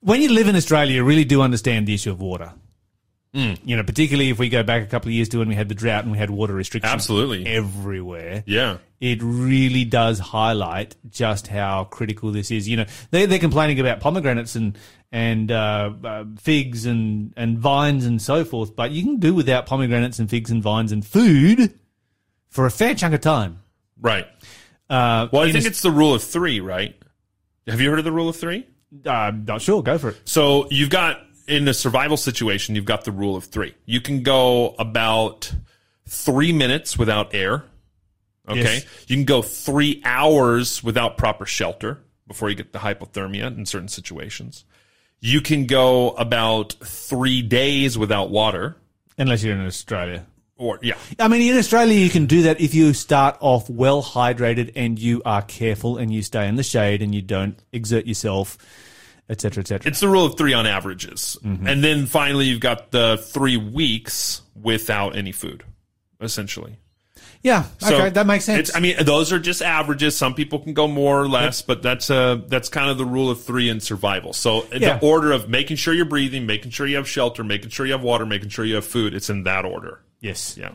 When 0.00 0.22
you 0.22 0.32
live 0.32 0.48
in 0.48 0.56
Australia, 0.56 0.94
you 0.96 1.04
really 1.04 1.24
do 1.24 1.42
understand 1.42 1.86
the 1.86 1.94
issue 1.94 2.10
of 2.10 2.20
water. 2.20 2.52
Hmm. 3.32 3.52
You 3.64 3.76
know, 3.76 3.84
particularly 3.84 4.30
if 4.30 4.38
we 4.40 4.48
go 4.48 4.64
back 4.64 4.82
a 4.82 4.86
couple 4.86 5.08
of 5.08 5.12
years 5.12 5.28
to 5.28 5.38
when 5.38 5.46
we 5.48 5.54
had 5.54 5.68
the 5.68 5.74
drought 5.74 6.02
and 6.02 6.10
we 6.10 6.18
had 6.18 6.30
water 6.30 6.52
restrictions 6.52 6.92
Absolutely. 6.92 7.46
everywhere. 7.46 8.42
Yeah. 8.44 8.78
It 9.00 9.20
really 9.22 9.84
does 9.84 10.18
highlight 10.18 10.96
just 11.08 11.46
how 11.46 11.84
critical 11.84 12.32
this 12.32 12.50
is. 12.50 12.68
You 12.68 12.78
know, 12.78 12.86
they, 13.12 13.26
they're 13.26 13.38
complaining 13.38 13.78
about 13.78 14.00
pomegranates 14.00 14.56
and 14.56 14.76
and 15.12 15.50
uh, 15.52 15.92
uh, 16.04 16.24
figs 16.40 16.86
and 16.86 17.32
and 17.36 17.58
vines 17.58 18.04
and 18.04 18.20
so 18.20 18.44
forth, 18.44 18.74
but 18.74 18.90
you 18.90 19.02
can 19.04 19.18
do 19.18 19.32
without 19.34 19.64
pomegranates 19.66 20.18
and 20.18 20.28
figs 20.28 20.50
and 20.50 20.60
vines 20.62 20.90
and 20.92 21.06
food 21.06 21.78
for 22.48 22.66
a 22.66 22.70
fair 22.70 22.94
chunk 22.96 23.14
of 23.14 23.20
time. 23.20 23.60
Right. 24.00 24.26
Uh, 24.88 25.28
Well, 25.32 25.42
I 25.42 25.52
think 25.52 25.64
a- 25.66 25.68
it's 25.68 25.82
the 25.82 25.90
rule 25.92 26.14
of 26.14 26.22
three, 26.22 26.58
right? 26.58 26.96
Have 27.68 27.80
you 27.80 27.90
heard 27.90 28.00
of 28.00 28.04
the 28.04 28.12
rule 28.12 28.28
of 28.28 28.34
three? 28.36 28.66
uh, 29.06 29.10
I'm 29.10 29.44
not 29.44 29.62
sure. 29.62 29.84
Go 29.84 29.98
for 29.98 30.08
it. 30.10 30.16
So 30.24 30.66
you've 30.70 30.90
got 30.90 31.20
in 31.50 31.66
a 31.66 31.74
survival 31.74 32.16
situation, 32.16 32.76
you've 32.76 32.84
got 32.84 33.04
the 33.04 33.12
rule 33.12 33.36
of 33.36 33.44
three. 33.44 33.74
You 33.84 34.00
can 34.00 34.22
go 34.22 34.74
about 34.78 35.52
three 36.06 36.52
minutes 36.52 36.96
without 36.96 37.34
air. 37.34 37.64
Okay. 38.48 38.60
Yes. 38.60 38.86
You 39.08 39.16
can 39.16 39.24
go 39.24 39.42
three 39.42 40.00
hours 40.04 40.82
without 40.82 41.18
proper 41.18 41.46
shelter 41.46 41.98
before 42.26 42.48
you 42.48 42.54
get 42.54 42.72
the 42.72 42.78
hypothermia 42.78 43.46
in 43.56 43.66
certain 43.66 43.88
situations. 43.88 44.64
You 45.18 45.40
can 45.40 45.66
go 45.66 46.10
about 46.12 46.72
three 46.84 47.42
days 47.42 47.98
without 47.98 48.30
water. 48.30 48.76
Unless 49.18 49.42
you're 49.42 49.54
in 49.54 49.66
Australia. 49.66 50.26
Or 50.56 50.78
yeah. 50.82 50.94
I 51.18 51.28
mean, 51.28 51.42
in 51.42 51.58
Australia, 51.58 51.98
you 51.98 52.10
can 52.10 52.26
do 52.26 52.42
that 52.42 52.60
if 52.60 52.74
you 52.74 52.92
start 52.94 53.36
off 53.40 53.68
well 53.68 54.02
hydrated 54.02 54.72
and 54.76 54.98
you 54.98 55.20
are 55.24 55.42
careful 55.42 55.96
and 55.96 56.12
you 56.12 56.22
stay 56.22 56.46
in 56.46 56.56
the 56.56 56.62
shade 56.62 57.02
and 57.02 57.14
you 57.14 57.22
don't 57.22 57.58
exert 57.72 58.06
yourself, 58.06 58.56
etc., 59.30 59.64
cetera. 59.64 59.88
It's 59.88 60.00
the 60.00 60.08
rule 60.08 60.26
of 60.26 60.36
three 60.36 60.52
on 60.52 60.66
averages. 60.66 61.38
Mm-hmm. 61.42 61.66
And 61.66 61.82
then 61.82 62.04
finally 62.06 62.46
you've 62.46 62.60
got 62.60 62.90
the 62.90 63.16
three 63.16 63.56
weeks 63.56 64.42
without 64.60 65.16
any 65.16 65.32
food, 65.32 65.64
essentially. 66.20 66.76
Yeah, 67.42 67.64
So 67.78 67.94
okay, 67.96 68.10
that 68.10 68.26
makes 68.26 68.44
sense. 68.44 68.68
It's, 68.68 68.76
I 68.76 68.80
mean, 68.80 68.96
those 69.02 69.32
are 69.32 69.38
just 69.38 69.62
averages. 69.62 70.14
Some 70.14 70.34
people 70.34 70.58
can 70.58 70.74
go 70.74 70.86
more 70.86 71.18
or 71.22 71.26
less, 71.26 71.62
but 71.62 71.80
that's 71.82 72.10
uh 72.10 72.42
that's 72.48 72.68
kind 72.68 72.90
of 72.90 72.98
the 72.98 73.06
rule 73.06 73.30
of 73.30 73.42
three 73.42 73.70
in 73.70 73.80
survival. 73.80 74.34
So 74.34 74.66
Yeah. 74.70 74.98
the 74.98 75.06
order 75.06 75.32
of 75.32 75.48
making 75.48 75.76
sure 75.78 75.94
you're 75.94 76.04
breathing, 76.04 76.44
making 76.44 76.72
sure 76.72 76.86
you 76.86 76.96
have 76.96 77.08
shelter, 77.08 77.42
making 77.42 77.70
sure 77.70 77.86
you 77.86 77.92
have 77.92 78.02
water, 78.02 78.26
making 78.26 78.50
sure 78.50 78.66
you 78.66 78.74
have 78.74 78.84
food. 78.84 79.14
It's 79.14 79.30
in 79.30 79.44
that 79.44 79.64
order. 79.64 80.02
yes, 80.20 80.54
Yeah. 80.58 80.72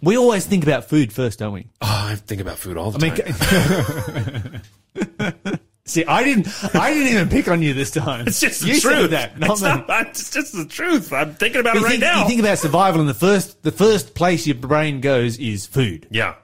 we 0.00 0.16
always 0.16 0.46
think 0.46 0.62
about 0.62 0.84
food 0.88 1.12
first, 1.12 1.40
don't 1.40 1.54
we? 1.54 1.66
Oh, 1.80 2.06
I 2.12 2.14
think 2.14 2.40
about 2.40 2.58
food 2.58 2.76
all 2.76 2.92
the 2.92 4.60
I 4.94 5.00
mean, 5.34 5.58
see, 5.90 6.04
I 6.04 6.24
didn't, 6.24 6.48
I 6.74 6.92
didn't 6.94 7.12
even 7.12 7.28
pick 7.28 7.48
on 7.48 7.62
you 7.62 7.74
this 7.74 7.90
time. 7.90 8.26
it's 8.28 8.40
just 8.40 8.60
the 8.62 8.68
you 8.68 8.74
said 8.76 8.94
truth. 8.96 9.10
That, 9.10 9.38
not 9.38 9.50
it's, 9.50 9.60
not, 9.62 9.86
it's 10.08 10.30
just 10.30 10.52
the 10.56 10.64
truth. 10.66 11.12
I'm 11.12 11.34
thinking 11.34 11.60
about 11.60 11.76
it 11.76 11.82
right 11.82 11.90
think, 11.90 12.00
now. 12.02 12.22
you 12.22 12.28
think 12.28 12.40
about 12.40 12.58
survival, 12.58 13.00
and 13.00 13.08
the 13.08 13.14
first, 13.14 13.62
the 13.62 13.72
first 13.72 14.14
place 14.14 14.46
your 14.46 14.56
brain 14.56 15.00
goes 15.00 15.38
is 15.38 15.66
food. 15.66 16.06
yeah, 16.10 16.34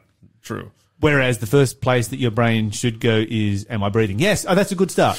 true. 0.43 0.71
Whereas 1.01 1.39
the 1.39 1.47
first 1.47 1.81
place 1.83 2.09
that 2.09 2.19
your 2.19 2.31
brain 2.31 2.71
should 2.71 3.01
go 3.01 3.23
is, 3.29 3.67
am 3.69 3.83
I 3.85 3.91
breathing? 3.91 4.19
Yes. 4.19 4.47
Oh, 4.49 4.55
that's 4.55 4.73
a 4.73 4.75
good 4.75 4.91
start. 4.91 5.17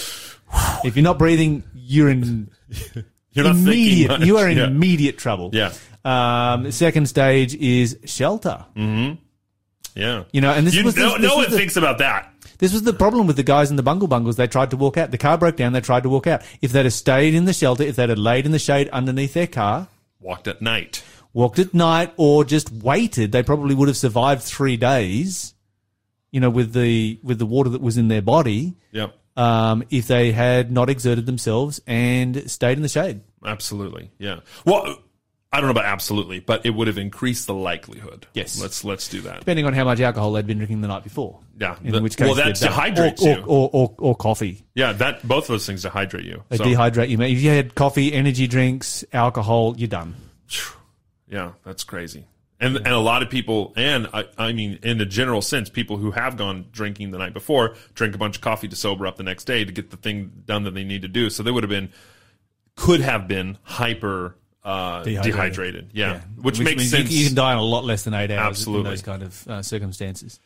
if 0.83 0.95
you're 0.95 1.03
not 1.03 1.19
breathing, 1.19 1.63
you're 1.75 2.09
in 2.09 2.49
You're 3.31 3.45
not 3.45 3.55
thinking 3.55 3.63
immediate. 3.67 4.19
You 4.21 4.37
are 4.39 4.49
in 4.49 4.57
Yeah. 4.57 4.65
immediate 4.67 5.19
trouble. 5.19 5.51
Yeah. 5.53 5.71
Um, 6.03 6.63
the 6.63 6.71
second 6.71 7.07
stage 7.07 7.53
is 7.53 7.99
shelter. 8.05 8.65
Mm-hmm. 8.75 9.21
Yeah. 9.95 10.23
You 10.31 10.41
know, 10.41 10.51
and 10.51 10.65
this 10.65 10.73
You- 10.73 10.83
was 10.83 10.95
no, 10.95 11.13
this, 11.13 11.21
no 11.21 11.37
was 11.37 11.45
one 11.45 11.51
the, 11.51 11.57
thinks 11.57 11.77
about 11.77 11.99
that. 11.99 12.33
This 12.59 12.73
was 12.73 12.83
the 12.83 12.93
problem 12.93 13.27
with 13.27 13.35
the 13.35 13.43
guys 13.43 13.69
in 13.69 13.75
the 13.75 13.83
bungle 13.83 14.07
bungles. 14.07 14.35
They 14.35 14.47
tried 14.47 14.71
to 14.71 14.77
walk 14.77 14.97
out. 14.97 15.11
The 15.11 15.17
car 15.17 15.37
broke 15.37 15.55
down. 15.57 15.73
They 15.73 15.81
tried 15.81 16.03
to 16.03 16.09
walk 16.09 16.27
out. 16.27 16.41
If 16.61 16.71
they'd 16.71 16.85
have 16.85 16.93
stayed 16.93 17.33
in 17.33 17.45
the 17.45 17.53
shelter, 17.53 17.83
if 17.83 17.95
they'd 17.95 18.09
have 18.09 18.17
laid 18.17 18.45
in 18.45 18.51
the 18.51 18.59
shade 18.59 18.89
underneath 18.89 19.33
their 19.33 19.47
car, 19.47 19.87
Walked 20.19 20.47
at 20.47 20.61
night. 20.61 21.03
walked 21.33 21.59
at 21.59 21.73
night, 21.73 22.13
or 22.17 22.43
just 22.43 22.71
waited, 22.71 23.31
they 23.31 23.43
probably 23.43 23.75
would 23.75 23.87
have 23.87 23.97
survived 23.97 24.41
three 24.43 24.77
days. 24.77 25.53
You 26.31 26.39
know, 26.41 26.49
with 26.49 26.73
the 26.73 27.19
with 27.23 27.39
the 27.39 27.45
water 27.45 27.69
that 27.69 27.81
was 27.81 27.97
in 27.97 28.09
their 28.09 28.21
body, 28.21 28.75
Yep. 28.91 29.15
um, 29.37 29.83
if 29.89 30.07
they 30.07 30.31
had 30.33 30.71
not 30.71 30.89
exerted 30.89 31.25
themselves 31.25 31.79
and 31.87 32.49
stayed 32.51 32.77
in 32.77 32.81
the 32.81 32.89
shade. 32.89 33.21
Absolutely. 33.45 34.11
Yeah. 34.19 34.39
Well, 34.65 34.97
I 35.57 35.59
don't 35.59 35.69
know 35.69 35.71
about 35.71 35.85
absolutely, 35.85 36.39
but 36.39 36.67
it 36.67 36.75
would 36.75 36.85
have 36.85 36.99
increased 36.99 37.47
the 37.47 37.53
likelihood. 37.55 38.27
Yes. 38.35 38.61
Let's 38.61 38.83
let's 38.83 39.07
do 39.07 39.21
that. 39.21 39.39
depending 39.39 39.65
on 39.65 39.73
how 39.73 39.85
much 39.85 39.99
alcohol 39.99 40.31
they'd 40.33 40.45
been 40.45 40.57
drinking 40.57 40.81
the 40.81 40.87
night 40.87 41.03
before. 41.03 41.39
Yeah, 41.59 41.77
in 41.83 41.93
the- 41.93 42.01
which 42.03 42.15
case, 42.15 42.27
well, 42.27 42.35
that 42.35 42.53
dehydrates 42.53 43.23
or, 43.23 43.39
you. 43.39 43.43
or, 43.47 43.67
or, 43.73 43.95
or, 43.97 44.15
coffee. 44.15 44.63
Yeah, 44.75 44.93
that 44.93 45.27
both 45.27 45.45
of 45.45 45.47
those 45.47 45.65
things 45.65 45.83
dehydrate 45.83 46.25
you. 46.25 46.43
They 46.49 46.57
So, 46.57 46.63
dehydrate 46.63 47.09
you. 47.09 47.19
If 47.19 47.41
you 47.41 47.49
had 47.49 47.73
coffee, 47.73 48.13
energy 48.13 48.45
drinks, 48.45 49.03
alcohol, 49.11 49.73
you're 49.79 49.87
done. 49.87 50.13
yeah, 51.27 51.53
that's 51.63 51.83
crazy. 51.83 52.27
And 52.59 52.75
and 52.77 52.89
a 52.89 52.99
lot 52.99 53.23
of 53.23 53.31
people, 53.31 53.73
and 53.75 54.07
I, 54.13 54.25
I 54.37 54.53
mean, 54.53 54.77
in 54.83 54.99
the 54.99 55.07
general 55.07 55.41
sense, 55.41 55.71
people 55.71 55.97
who 55.97 56.11
have 56.11 56.37
gone 56.37 56.67
drinking 56.71 57.09
the 57.09 57.17
night 57.17 57.33
before 57.33 57.73
drink 57.95 58.13
a 58.13 58.19
bunch 58.19 58.35
of 58.35 58.43
coffee 58.43 58.67
to 58.67 58.75
sober 58.75 59.07
up 59.07 59.17
the 59.17 59.23
next 59.23 59.45
day 59.45 59.65
to 59.65 59.71
get 59.71 59.89
the 59.89 59.97
thing 59.97 60.43
done 60.45 60.65
that 60.65 60.75
they 60.75 60.83
need 60.83 61.01
to 61.01 61.07
do. 61.07 61.31
So 61.31 61.41
they 61.41 61.49
would 61.49 61.63
have 61.63 61.71
been, 61.71 61.89
could 62.75 63.01
have 63.01 63.27
been 63.27 63.57
hyper 63.63 64.35
uh, 64.67 65.03
Dehydrated. 65.03 65.23
dehydrated. 65.23 65.89
Yeah, 65.93 66.21
which, 66.41 66.59
means 66.59 66.69
makes 66.71 66.83
you- 66.83 66.89
sense. 66.89 67.11
You, 67.11 67.25
can 67.27 67.35
die 67.35 67.53
in 67.53 67.57
a 67.59 67.63
lot 67.63 67.85
less 67.85 68.03
than 68.03 68.13
eight 68.13 68.31
hours 68.31 68.47
Absolutely. 68.59 68.79
in 68.85 68.91
those 68.91 69.01
kind 69.01 69.23
of 69.23 69.47
uh, 69.47 69.61
circumstances. 69.61 70.39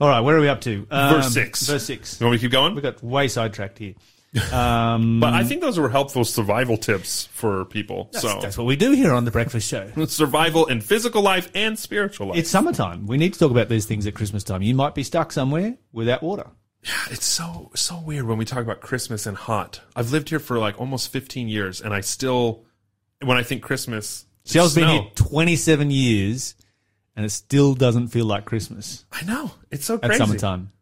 All 0.00 0.08
right, 0.08 0.20
where 0.20 0.36
are 0.36 0.40
we 0.40 0.48
up 0.48 0.60
to? 0.62 0.86
Um, 0.90 1.14
Verse 1.16 1.32
six. 1.34 1.66
Verse 1.66 1.84
six. 1.84 2.20
you 2.20 2.26
want 2.26 2.32
me 2.34 2.38
to 2.38 2.42
keep 2.42 2.52
going? 2.52 2.74
We 2.74 2.80
got 2.80 3.02
way 3.02 3.28
sidetracked 3.28 3.78
here. 3.78 3.94
Um, 4.50 5.20
But 5.20 5.34
I 5.34 5.44
think 5.44 5.60
those 5.60 5.78
were 5.78 5.90
helpful 5.90 6.24
survival 6.24 6.78
tips 6.78 7.26
for 7.26 7.66
people. 7.66 8.08
that's, 8.12 8.22
so 8.22 8.40
that's 8.40 8.56
what 8.56 8.66
we 8.66 8.76
do 8.76 8.92
here 8.92 9.12
on 9.12 9.26
the 9.26 9.30
Breakfast 9.30 9.68
Show. 9.68 9.90
survival 10.06 10.64
in 10.66 10.80
physical 10.80 11.20
life 11.20 11.50
and 11.54 11.78
spiritual 11.78 12.28
life. 12.28 12.38
It's 12.38 12.48
summertime. 12.48 13.06
We 13.06 13.18
need 13.18 13.34
to 13.34 13.38
talk 13.38 13.50
about 13.50 13.68
these 13.68 13.84
things 13.84 14.06
at 14.06 14.14
Christmas 14.14 14.42
time. 14.42 14.62
You 14.62 14.74
might 14.74 14.94
be 14.94 15.02
stuck 15.02 15.32
somewhere 15.32 15.76
without 15.92 16.22
water. 16.22 16.46
Yeah, 16.82 16.92
It's 17.10 17.26
so 17.26 17.70
so 17.74 18.00
weird 18.00 18.24
when 18.26 18.38
we 18.38 18.46
talk 18.46 18.60
about 18.60 18.80
Christmas 18.80 19.26
and 19.26 19.36
hot. 19.36 19.80
I've 19.94 20.10
lived 20.12 20.30
here 20.30 20.40
for 20.40 20.58
like 20.58 20.80
almost 20.80 21.12
15 21.12 21.48
years, 21.48 21.82
and 21.82 21.92
I 21.92 22.00
still, 22.00 22.64
when 23.24 23.36
I 23.36 23.42
think 23.42 23.62
Christmas, 23.62 24.24
it's 24.42 24.52
Shell's 24.52 24.74
been 24.74 24.88
here 24.88 25.06
27 25.14 25.90
years, 25.90 26.54
and 27.16 27.24
it 27.24 27.30
still 27.30 27.74
doesn't 27.74 28.08
feel 28.08 28.24
like 28.26 28.44
Christmas 28.44 29.04
I 29.12 29.22
know 29.24 29.50
it's 29.70 29.84
so 29.84 29.94
at 29.94 30.02
crazy. 30.02 30.18
summertime. 30.18 30.72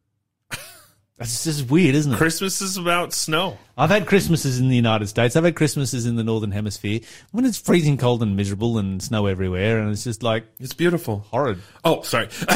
That's 1.19 1.45
just 1.45 1.71
weird, 1.71 1.95
isn't 1.97 2.15
it? 2.15 2.17
Christmas 2.17 2.63
is 2.63 2.79
about 2.79 3.13
snow. 3.13 3.59
I've 3.77 3.91
had 3.91 4.07
Christmases 4.07 4.59
in 4.59 4.71
the 4.71 4.75
United 4.77 5.07
States. 5.09 5.37
I've 5.37 5.45
had 5.45 5.55
Christmases 5.55 6.07
in 6.07 6.17
the 6.17 6.25
Northern 6.25 6.51
Hemisphere 6.51 7.01
when 7.31 7.45
it's 7.45 7.59
freezing 7.59 7.99
cold 7.99 8.23
and 8.23 8.37
miserable 8.37 8.79
and 8.79 9.03
snow 9.03 9.27
everywhere, 9.27 9.81
and 9.81 9.91
it's 9.91 10.03
just 10.05 10.23
like 10.23 10.47
It's 10.59 10.73
beautiful. 10.73 11.27
horrid. 11.31 11.59
Oh, 11.85 12.01
sorry. 12.01 12.29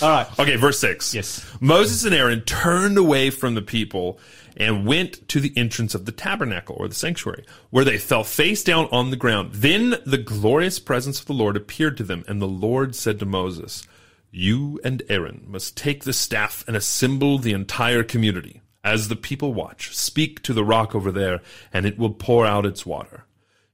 All 0.00 0.10
right. 0.10 0.26
Okay, 0.38 0.54
verse 0.54 0.78
6. 0.78 1.12
Yes. 1.12 1.44
Moses 1.60 2.04
and 2.04 2.14
Aaron 2.14 2.42
turned 2.42 2.98
away 2.98 3.30
from 3.30 3.54
the 3.56 3.62
people 3.62 4.20
and 4.58 4.84
went 4.86 5.26
to 5.28 5.40
the 5.40 5.52
entrance 5.56 5.94
of 5.94 6.04
the 6.04 6.12
tabernacle 6.12 6.76
or 6.78 6.88
the 6.88 6.94
sanctuary, 6.94 7.44
where 7.70 7.84
they 7.84 7.96
fell 7.96 8.24
face 8.24 8.64
down 8.64 8.88
on 8.90 9.10
the 9.10 9.16
ground. 9.16 9.52
Then 9.54 9.94
the 10.04 10.18
glorious 10.18 10.78
presence 10.78 11.20
of 11.20 11.26
the 11.26 11.32
Lord 11.32 11.56
appeared 11.56 11.96
to 11.98 12.02
them, 12.02 12.24
and 12.26 12.42
the 12.42 12.48
Lord 12.48 12.94
said 12.94 13.18
to 13.20 13.26
Moses, 13.26 13.86
You 14.30 14.80
and 14.82 15.02
Aaron 15.08 15.44
must 15.46 15.76
take 15.76 16.04
the 16.04 16.12
staff 16.12 16.64
and 16.66 16.76
assemble 16.76 17.38
the 17.38 17.52
entire 17.52 18.02
community. 18.02 18.60
As 18.82 19.08
the 19.08 19.16
people 19.16 19.54
watch, 19.54 19.94
speak 19.94 20.42
to 20.42 20.52
the 20.52 20.64
rock 20.64 20.94
over 20.94 21.12
there, 21.12 21.40
and 21.72 21.86
it 21.86 21.98
will 21.98 22.12
pour 22.12 22.44
out 22.44 22.66
its 22.66 22.84
water. 22.84 23.24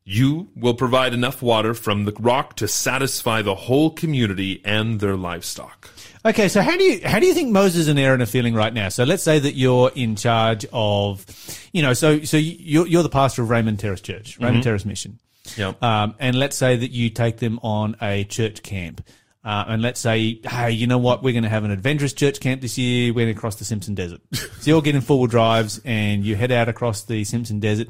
You 0.07 0.49
will 0.55 0.75
provide 0.75 1.15
enough 1.15 1.41
water 1.41 1.73
from 1.73 2.05
the 2.05 2.13
rock 2.19 2.57
to 2.57 2.69
satisfy 2.69 3.41
the 3.41 3.55
whole 3.55 3.91
community 3.91 4.61
and 4.63 5.01
their 5.01 5.17
livestock. 5.17 5.89
Okay, 6.27 6.49
so 6.49 6.63
how 6.63 6.77
do 6.77 6.83
you 6.83 7.07
how 7.07 7.19
do 7.19 7.27
you 7.27 7.35
think 7.35 7.51
Moses 7.51 7.87
and 7.87 7.99
Aaron 7.99 8.23
are 8.23 8.27
feeling 8.27 8.55
right 8.55 8.73
now? 8.73 8.89
So 8.89 9.05
let's 9.05 9.23
say 9.23 9.39
that 9.39 9.55
you're 9.55 9.91
in 9.95 10.17
charge 10.17 10.65
of, 10.73 11.27
you 11.73 11.83
know, 11.83 11.93
so 11.93 12.23
so 12.23 12.39
you're 12.39 12.87
you're 12.87 13.03
the 13.03 13.11
pastor 13.11 13.43
of 13.43 13.51
Raymond 13.51 13.79
Terrace 13.79 14.01
Church, 14.01 14.39
Raymond 14.41 14.63
Terrace 14.63 14.87
Mission. 14.87 15.19
Yep. 15.59 15.83
Um, 15.83 16.15
and 16.19 16.37
let's 16.37 16.57
say 16.57 16.77
that 16.77 16.91
you 16.91 17.11
take 17.11 17.39
them 17.39 17.61
on 17.63 17.97
a 18.01 18.25
church 18.25 18.63
camp. 18.63 19.07
Uh, 19.45 19.63
and 19.69 19.83
let's 19.83 20.01
say, 20.01 20.41
hey, 20.43 20.71
you 20.71 20.87
know 20.87 20.97
what? 20.97 21.23
We're 21.23 21.35
going 21.35 21.43
to 21.43 21.51
have 21.51 21.65
an 21.65 21.71
adventurous 21.71 22.15
church 22.15 22.41
camp 22.41 22.63
this 22.63 22.79
year. 22.79 23.13
We're 23.13 23.27
going 23.27 23.35
to 23.35 23.41
cross 23.41 23.57
the 23.57 23.67
Simpson 23.67 23.95
Desert. 23.95 24.23
so 24.33 24.49
you're 24.63 24.81
getting 24.81 25.03
four 25.03 25.19
wheel 25.19 25.27
drives 25.27 25.83
and 25.85 26.25
you 26.25 26.35
head 26.35 26.51
out 26.51 26.71
across 26.71 27.03
the 27.03 27.25
Simpson 27.25 27.61
Desert. 27.61 27.89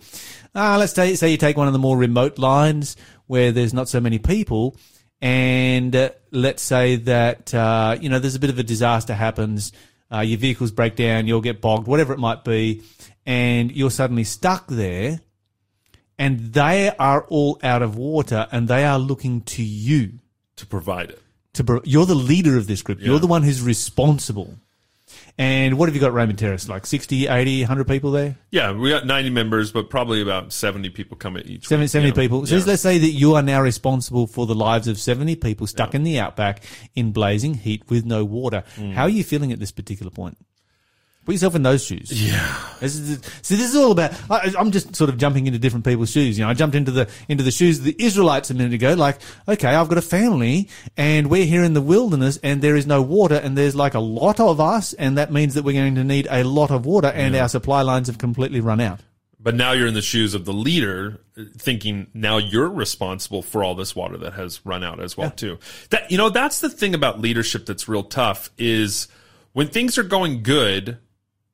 Uh, 0.52 0.76
let's 0.80 0.94
say, 0.94 1.14
say 1.14 1.30
you 1.30 1.36
take 1.36 1.56
one 1.56 1.68
of 1.68 1.72
the 1.72 1.78
more 1.78 1.96
remote 1.96 2.38
lines 2.38 2.96
where 3.28 3.52
there's 3.52 3.72
not 3.72 3.88
so 3.88 4.00
many 4.00 4.18
people. 4.18 4.76
And 5.24 5.96
uh, 5.96 6.10
let's 6.32 6.62
say 6.62 6.96
that, 6.96 7.54
uh, 7.54 7.96
you 7.98 8.10
know, 8.10 8.18
there's 8.18 8.34
a 8.34 8.38
bit 8.38 8.50
of 8.50 8.58
a 8.58 8.62
disaster 8.62 9.14
happens. 9.14 9.72
Uh, 10.12 10.20
your 10.20 10.38
vehicles 10.38 10.70
break 10.70 10.96
down. 10.96 11.26
You'll 11.26 11.40
get 11.40 11.62
bogged, 11.62 11.86
whatever 11.86 12.12
it 12.12 12.18
might 12.18 12.44
be. 12.44 12.82
And 13.24 13.72
you're 13.72 13.90
suddenly 13.90 14.24
stuck 14.24 14.66
there 14.68 15.20
and 16.18 16.52
they 16.52 16.90
are 16.98 17.24
all 17.30 17.58
out 17.62 17.80
of 17.80 17.96
water 17.96 18.46
and 18.52 18.68
they 18.68 18.84
are 18.84 18.98
looking 18.98 19.40
to 19.40 19.62
you 19.62 20.18
to 20.56 20.66
provide 20.66 21.08
it. 21.10 21.22
to 21.54 21.64
pro- 21.64 21.80
you're 21.84 22.04
the 22.06 22.14
leader 22.14 22.58
of 22.58 22.66
this 22.66 22.82
group 22.82 23.00
Yeah. 23.00 23.06
you're 23.06 23.18
the 23.18 23.26
one 23.26 23.42
who's 23.44 23.62
responsible 23.62 24.58
and 25.38 25.76
what 25.78 25.88
have 25.88 25.94
you 25.96 26.00
got 26.00 26.12
Raymond 26.12 26.38
Terrace 26.38 26.68
like 26.68 26.86
60 26.86 27.26
80 27.26 27.62
100 27.62 27.88
people 27.88 28.10
there 28.12 28.36
Yeah, 28.50 28.72
we 28.72 28.90
got 28.90 29.04
90 29.06 29.30
members, 29.30 29.72
but 29.72 29.90
probably 29.90 30.22
about 30.22 30.52
70 30.52 30.90
people 30.90 31.16
come 31.16 31.36
at 31.36 31.46
each. 31.46 31.66
70, 31.66 31.88
70 31.88 32.08
Yeah. 32.10 32.14
people 32.14 32.46
so 32.46 32.56
Yeah. 32.56 32.64
let's 32.66 32.82
say 32.82 32.98
that 32.98 33.10
you 33.10 33.34
are 33.34 33.42
now 33.42 33.60
responsible 33.60 34.26
for 34.26 34.46
the 34.46 34.54
lives 34.54 34.86
of 34.88 34.98
70 34.98 35.36
people 35.36 35.66
stuck 35.66 35.94
in 35.94 36.04
the 36.04 36.18
outback 36.20 36.62
in 36.94 37.10
blazing 37.12 37.54
heat 37.54 37.82
with 37.88 38.04
no 38.04 38.24
water 38.24 38.62
Mm. 38.76 38.92
how 38.92 39.02
are 39.02 39.08
you 39.08 39.24
feeling 39.24 39.52
at 39.52 39.58
this 39.58 39.72
particular 39.72 40.10
point 40.10 40.36
Put 41.24 41.32
yourself 41.32 41.54
in 41.54 41.62
those 41.62 41.82
shoes. 41.82 42.10
Yeah. 42.12 42.68
This 42.80 42.96
is, 42.96 43.20
see, 43.40 43.56
this 43.56 43.70
is 43.70 43.76
all 43.76 43.92
about. 43.92 44.12
I, 44.30 44.52
I'm 44.58 44.70
just 44.70 44.94
sort 44.94 45.08
of 45.08 45.16
jumping 45.16 45.46
into 45.46 45.58
different 45.58 45.86
people's 45.86 46.10
shoes. 46.10 46.38
You 46.38 46.44
know, 46.44 46.50
I 46.50 46.54
jumped 46.54 46.76
into 46.76 46.90
the 46.90 47.08
into 47.28 47.42
the 47.42 47.50
shoes 47.50 47.78
of 47.78 47.84
the 47.84 47.96
Israelites 47.98 48.50
a 48.50 48.54
minute 48.54 48.74
ago. 48.74 48.92
Like, 48.92 49.20
okay, 49.48 49.68
I've 49.68 49.88
got 49.88 49.96
a 49.96 50.02
family, 50.02 50.68
and 50.98 51.30
we're 51.30 51.46
here 51.46 51.64
in 51.64 51.72
the 51.72 51.80
wilderness, 51.80 52.38
and 52.42 52.60
there 52.60 52.76
is 52.76 52.86
no 52.86 53.00
water, 53.00 53.36
and 53.36 53.56
there's 53.56 53.74
like 53.74 53.94
a 53.94 54.00
lot 54.00 54.38
of 54.38 54.60
us, 54.60 54.92
and 54.92 55.16
that 55.16 55.32
means 55.32 55.54
that 55.54 55.64
we're 55.64 55.80
going 55.80 55.94
to 55.94 56.04
need 56.04 56.26
a 56.30 56.44
lot 56.44 56.70
of 56.70 56.84
water, 56.84 57.08
and 57.08 57.34
our 57.36 57.48
supply 57.48 57.80
lines 57.80 58.08
have 58.08 58.18
completely 58.18 58.60
run 58.60 58.80
out. 58.80 59.00
But 59.44 59.54
now 59.54 59.72
you're 59.72 59.88
in 59.88 59.94
the 59.94 60.02
shoes 60.02 60.34
of 60.34 60.46
the 60.46 60.54
leader, 60.54 61.20
thinking 61.58 62.06
now 62.14 62.38
you're 62.38 62.70
responsible 62.70 63.42
for 63.42 63.62
all 63.62 63.74
this 63.74 63.94
water 63.94 64.16
that 64.18 64.32
has 64.32 64.64
run 64.64 64.82
out 64.82 65.00
as 65.00 65.18
well 65.18 65.30
too. 65.30 65.58
That 65.90 66.10
you 66.10 66.16
know 66.16 66.30
that's 66.30 66.60
the 66.60 66.70
thing 66.70 66.94
about 66.94 67.20
leadership 67.20 67.66
that's 67.66 67.86
real 67.86 68.04
tough 68.04 68.50
is 68.56 69.06
when 69.52 69.68
things 69.68 69.98
are 69.98 70.02
going 70.02 70.42
good, 70.42 70.98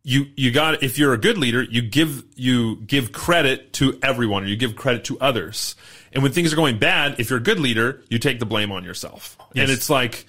you 0.02 0.26
you 0.37 0.50
got 0.50 0.83
if 0.83 0.99
you're 0.99 1.12
a 1.12 1.19
good 1.19 1.37
leader, 1.38 1.62
you 1.62 1.83
give 1.83 2.25
you 2.37 2.76
give 2.76 3.12
credit 3.12 3.73
to 3.75 3.99
everyone, 4.02 4.45
or 4.45 4.47
you 4.47 4.57
give 4.57 4.76
credit 4.76 5.04
to 5.04 5.19
others. 5.21 5.75
And 6.12 6.23
when 6.23 6.33
things 6.33 6.52
are 6.52 6.57
going 6.57 6.78
bad, 6.78 7.21
if 7.21 7.30
you're 7.30 7.38
a 7.38 7.42
good 7.42 7.61
leader, 7.61 8.02
you 8.09 8.19
take 8.19 8.38
the 8.40 8.47
blame 8.47 8.73
on 8.73 8.83
yourself. 8.85 9.37
And 9.54 9.71
it's 9.71 9.88
like 9.90 10.26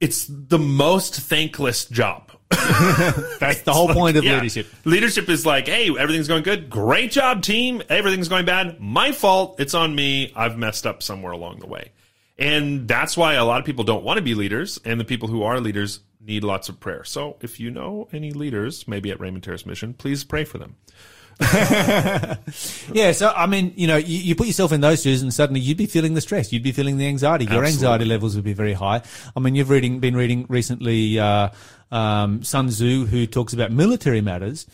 it's 0.00 0.26
the 0.28 0.58
most 0.58 1.14
thankless 1.20 1.86
job. 1.86 2.30
That's 2.50 3.62
the 3.62 3.72
whole 3.72 3.88
point 3.88 4.16
of 4.16 4.24
Yeah. 4.24 4.34
leadership. 4.34 4.66
Leadership 4.84 5.28
is 5.28 5.46
like, 5.46 5.66
hey, 5.66 5.88
everything's 5.98 6.28
going 6.28 6.42
good. 6.42 6.68
Great 6.68 7.10
job, 7.10 7.42
team. 7.42 7.82
Everything's 7.88 8.28
going 8.28 8.44
bad. 8.44 8.78
My 8.80 9.12
fault. 9.12 9.58
It's 9.58 9.74
on 9.74 9.94
me. 9.94 10.32
I've 10.36 10.58
messed 10.58 10.86
up 10.86 11.02
somewhere 11.02 11.32
along 11.32 11.60
the 11.60 11.66
way. 11.66 11.92
And 12.38 12.86
that's 12.86 13.16
why 13.16 13.34
a 13.34 13.44
lot 13.44 13.60
of 13.60 13.64
people 13.66 13.84
don't 13.84 14.04
want 14.04 14.18
to 14.18 14.22
be 14.22 14.34
leaders. 14.34 14.78
And 14.84 15.00
the 15.00 15.04
people 15.04 15.28
who 15.28 15.42
are 15.44 15.58
leaders 15.60 16.00
need 16.26 16.44
lots 16.44 16.68
of 16.68 16.80
prayer. 16.80 17.04
So 17.04 17.36
if 17.40 17.60
you 17.60 17.70
know 17.70 18.08
any 18.12 18.32
leaders, 18.32 18.86
maybe 18.88 19.10
at 19.10 19.20
Raymond 19.20 19.44
Terrace 19.44 19.66
Mission, 19.66 19.94
please 19.94 20.24
pray 20.24 20.44
for 20.44 20.58
them. 20.58 20.76
Yeah, 22.92 23.12
so 23.12 23.32
I 23.34 23.46
mean, 23.46 23.72
you 23.76 23.86
know, 23.86 23.96
you, 23.96 24.18
you 24.18 24.34
put 24.34 24.46
yourself 24.46 24.72
in 24.72 24.80
those 24.80 25.02
shoes, 25.02 25.20
and 25.22 25.34
suddenly 25.34 25.60
you'd 25.60 25.76
be 25.76 25.86
feeling 25.86 26.14
the 26.14 26.20
stress, 26.20 26.52
you'd 26.52 26.62
be 26.62 26.72
feeling 26.72 26.96
the 26.96 27.06
anxiety. 27.06 27.44
Your 27.44 27.62
Absolutely. 27.62 27.72
anxiety 27.72 28.04
levels 28.06 28.36
would 28.36 28.44
be 28.44 28.54
very 28.54 28.72
high. 28.72 29.02
I 29.36 29.40
mean, 29.40 29.54
you've 29.54 29.68
reading 29.68 30.00
been 30.00 30.16
reading 30.16 30.46
recently 30.48 31.18
uh, 31.18 31.50
um, 31.90 32.42
Sun 32.42 32.68
Tzu, 32.68 33.06
who 33.06 33.26
talks 33.26 33.52
about 33.52 33.72
military 33.72 34.20
matters, 34.20 34.66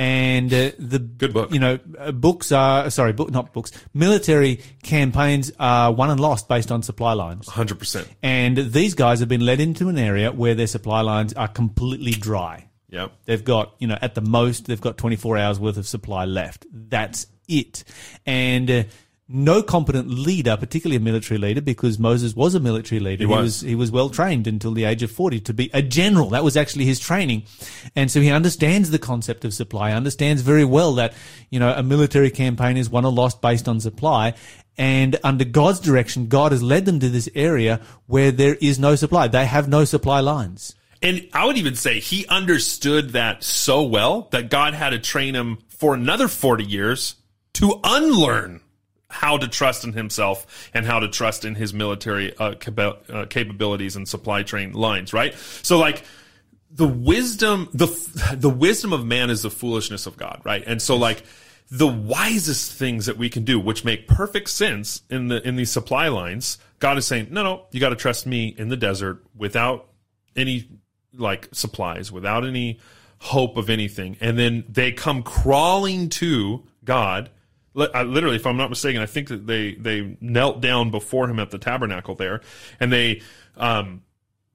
And 0.00 0.50
uh, 0.50 0.70
the 0.78 0.98
Good 0.98 1.34
book. 1.34 1.52
You 1.52 1.58
know, 1.58 1.78
uh, 1.98 2.10
books 2.10 2.52
are 2.52 2.88
sorry, 2.88 3.12
book 3.12 3.30
not 3.30 3.52
books. 3.52 3.70
Military 3.92 4.62
campaigns 4.82 5.52
are 5.60 5.92
won 5.92 6.08
and 6.08 6.18
lost 6.18 6.48
based 6.48 6.72
on 6.72 6.82
supply 6.82 7.12
lines. 7.12 7.46
100%. 7.46 8.08
And 8.22 8.56
these 8.56 8.94
guys 8.94 9.20
have 9.20 9.28
been 9.28 9.44
led 9.44 9.60
into 9.60 9.90
an 9.90 9.98
area 9.98 10.32
where 10.32 10.54
their 10.54 10.68
supply 10.68 11.02
lines 11.02 11.34
are 11.34 11.48
completely 11.48 12.12
dry. 12.12 12.66
Yep. 12.88 13.12
They've 13.26 13.44
got, 13.44 13.74
you 13.78 13.88
know, 13.88 13.98
at 14.00 14.14
the 14.14 14.22
most, 14.22 14.64
they've 14.64 14.80
got 14.80 14.96
24 14.96 15.36
hours 15.36 15.60
worth 15.60 15.76
of 15.76 15.86
supply 15.86 16.24
left. 16.24 16.64
That's 16.72 17.26
it. 17.46 17.84
And 18.24 18.70
uh, 18.70 18.82
no 19.32 19.62
competent 19.62 20.08
leader, 20.08 20.56
particularly 20.56 20.96
a 20.96 21.00
military 21.00 21.38
leader, 21.38 21.60
because 21.60 21.98
Moses 21.98 22.34
was 22.34 22.54
a 22.54 22.60
military 22.60 23.00
leader. 23.00 23.22
He 23.22 23.26
was. 23.26 23.38
was 23.38 23.60
he 23.60 23.74
was 23.74 23.90
well 23.90 24.10
trained 24.10 24.46
until 24.46 24.72
the 24.72 24.84
age 24.84 25.02
of 25.02 25.10
40 25.10 25.40
to 25.40 25.54
be 25.54 25.70
a 25.72 25.82
general. 25.82 26.30
That 26.30 26.42
was 26.42 26.56
actually 26.56 26.84
his 26.84 26.98
training. 26.98 27.44
And 27.94 28.10
so 28.10 28.20
he 28.20 28.30
understands 28.30 28.90
the 28.90 28.98
concept 28.98 29.44
of 29.44 29.54
supply, 29.54 29.92
understands 29.92 30.42
very 30.42 30.64
well 30.64 30.94
that, 30.94 31.14
you 31.48 31.60
know, 31.60 31.72
a 31.72 31.82
military 31.82 32.30
campaign 32.30 32.76
is 32.76 32.90
won 32.90 33.04
or 33.04 33.12
lost 33.12 33.40
based 33.40 33.68
on 33.68 33.80
supply. 33.80 34.34
And 34.76 35.18
under 35.22 35.44
God's 35.44 35.78
direction, 35.78 36.26
God 36.26 36.52
has 36.52 36.62
led 36.62 36.84
them 36.84 37.00
to 37.00 37.08
this 37.08 37.28
area 37.34 37.80
where 38.06 38.32
there 38.32 38.56
is 38.60 38.78
no 38.78 38.96
supply. 38.96 39.28
They 39.28 39.46
have 39.46 39.68
no 39.68 39.84
supply 39.84 40.20
lines. 40.20 40.74
And 41.02 41.28
I 41.32 41.46
would 41.46 41.56
even 41.56 41.76
say 41.76 42.00
he 42.00 42.26
understood 42.26 43.10
that 43.10 43.42
so 43.42 43.82
well 43.82 44.28
that 44.32 44.50
God 44.50 44.74
had 44.74 44.90
to 44.90 44.98
train 44.98 45.34
him 45.34 45.58
for 45.68 45.94
another 45.94 46.28
40 46.28 46.64
years 46.64 47.14
to 47.54 47.80
unlearn 47.84 48.60
how 49.10 49.36
to 49.36 49.48
trust 49.48 49.84
in 49.84 49.92
himself 49.92 50.70
and 50.72 50.86
how 50.86 51.00
to 51.00 51.08
trust 51.08 51.44
in 51.44 51.56
his 51.56 51.74
military 51.74 52.34
uh, 52.38 52.54
capa- 52.54 52.98
uh, 53.12 53.26
capabilities 53.26 53.96
and 53.96 54.08
supply 54.08 54.42
train 54.42 54.72
lines, 54.72 55.12
right? 55.12 55.34
So 55.62 55.78
like 55.78 56.04
the 56.70 56.86
wisdom 56.86 57.68
the 57.74 57.86
the 58.36 58.48
wisdom 58.48 58.92
of 58.92 59.04
man 59.04 59.28
is 59.28 59.42
the 59.42 59.50
foolishness 59.50 60.06
of 60.06 60.16
God, 60.16 60.40
right? 60.44 60.62
And 60.64 60.80
so 60.80 60.96
like 60.96 61.24
the 61.70 61.88
wisest 61.88 62.72
things 62.72 63.06
that 63.06 63.16
we 63.16 63.28
can 63.28 63.44
do 63.44 63.58
which 63.58 63.84
make 63.84 64.06
perfect 64.06 64.48
sense 64.48 65.02
in 65.10 65.28
the 65.28 65.46
in 65.46 65.56
these 65.56 65.72
supply 65.72 66.08
lines, 66.08 66.58
God 66.78 66.96
is 66.96 67.06
saying, 67.06 67.28
"No, 67.30 67.42
no, 67.42 67.66
you 67.72 67.80
got 67.80 67.90
to 67.90 67.96
trust 67.96 68.26
me 68.26 68.54
in 68.56 68.68
the 68.68 68.76
desert 68.76 69.24
without 69.36 69.88
any 70.36 70.68
like 71.12 71.48
supplies, 71.52 72.12
without 72.12 72.44
any 72.44 72.78
hope 73.18 73.56
of 73.56 73.68
anything." 73.68 74.16
And 74.20 74.38
then 74.38 74.64
they 74.68 74.92
come 74.92 75.24
crawling 75.24 76.08
to 76.10 76.64
God 76.84 77.30
I- 77.76 78.02
literally, 78.02 78.36
if 78.36 78.46
I'm 78.46 78.56
not 78.56 78.70
mistaken, 78.70 79.00
I 79.00 79.06
think 79.06 79.28
that 79.28 79.46
they 79.46 79.74
they 79.74 80.16
knelt 80.20 80.60
down 80.60 80.90
before 80.90 81.28
him 81.28 81.38
at 81.38 81.50
the 81.50 81.58
tabernacle 81.58 82.14
there, 82.14 82.40
and 82.78 82.92
they 82.92 83.22
um, 83.56 84.02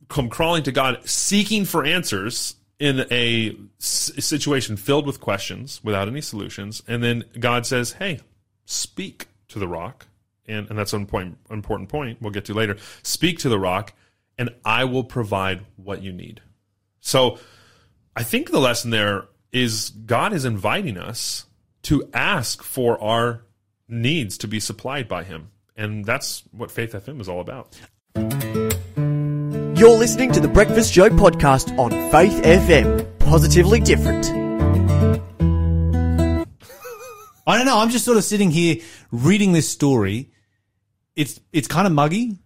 come 0.09 0.29
crawling 0.29 0.63
to 0.63 0.71
God, 0.71 1.07
seeking 1.07 1.65
for 1.65 1.83
answers 1.85 2.55
in 2.77 3.05
a 3.11 3.55
s- 3.79 4.11
situation 4.19 4.75
filled 4.75 5.05
with 5.05 5.21
questions 5.21 5.79
without 5.83 6.07
any 6.07 6.21
solutions. 6.21 6.83
And 6.87 7.03
then 7.03 7.23
God 7.39 7.65
says, 7.65 7.93
"Hey, 7.93 8.19
speak 8.65 9.27
to 9.49 9.59
the 9.59 9.67
rock," 9.67 10.07
and 10.45 10.69
and 10.69 10.77
that's 10.77 10.93
an 10.93 11.01
important 11.01 11.37
important 11.49 11.89
point 11.89 12.21
we'll 12.21 12.31
get 12.31 12.45
to 12.45 12.53
later. 12.53 12.77
Speak 13.01 13.39
to 13.39 13.49
the 13.49 13.59
rock, 13.59 13.93
and 14.37 14.49
I 14.65 14.83
will 14.83 15.05
provide 15.05 15.61
what 15.77 16.01
you 16.03 16.11
need. 16.11 16.41
So, 16.99 17.39
I 18.15 18.23
think 18.23 18.51
the 18.51 18.59
lesson 18.59 18.89
there 18.91 19.27
is 19.53 19.91
God 19.91 20.33
is 20.33 20.43
inviting 20.43 20.97
us 20.97 21.45
to 21.85 22.09
ask 22.13 22.63
for 22.63 23.01
our 23.01 23.43
needs 23.87 24.37
to 24.39 24.47
be 24.47 24.59
supplied 24.59 25.07
by 25.07 25.23
Him. 25.23 25.49
And 25.75 26.05
that's 26.05 26.43
what 26.51 26.71
Faith 26.71 26.93
FM 26.93 27.19
is 27.21 27.27
all 27.29 27.41
about. 27.41 27.77
You're 29.77 29.97
listening 29.97 30.31
to 30.31 30.39
the 30.39 30.47
Breakfast 30.47 30.93
Show 30.93 31.09
podcast 31.09 31.77
on 31.77 31.91
Faith 32.11 32.41
FM. 32.43 33.05
Positively 33.19 33.79
different. 33.81 34.25
I 37.47 37.57
don't 37.57 37.65
know. 37.67 37.77
I'm 37.79 37.89
just 37.89 38.05
sort 38.05 38.17
of 38.17 38.23
sitting 38.23 38.49
here 38.51 38.77
reading 39.11 39.51
this 39.53 39.69
story. 39.69 40.31
It's 41.15 41.39
it's 41.53 41.67
kind 41.67 41.85
of 41.87 41.93
muggy, 41.93 42.37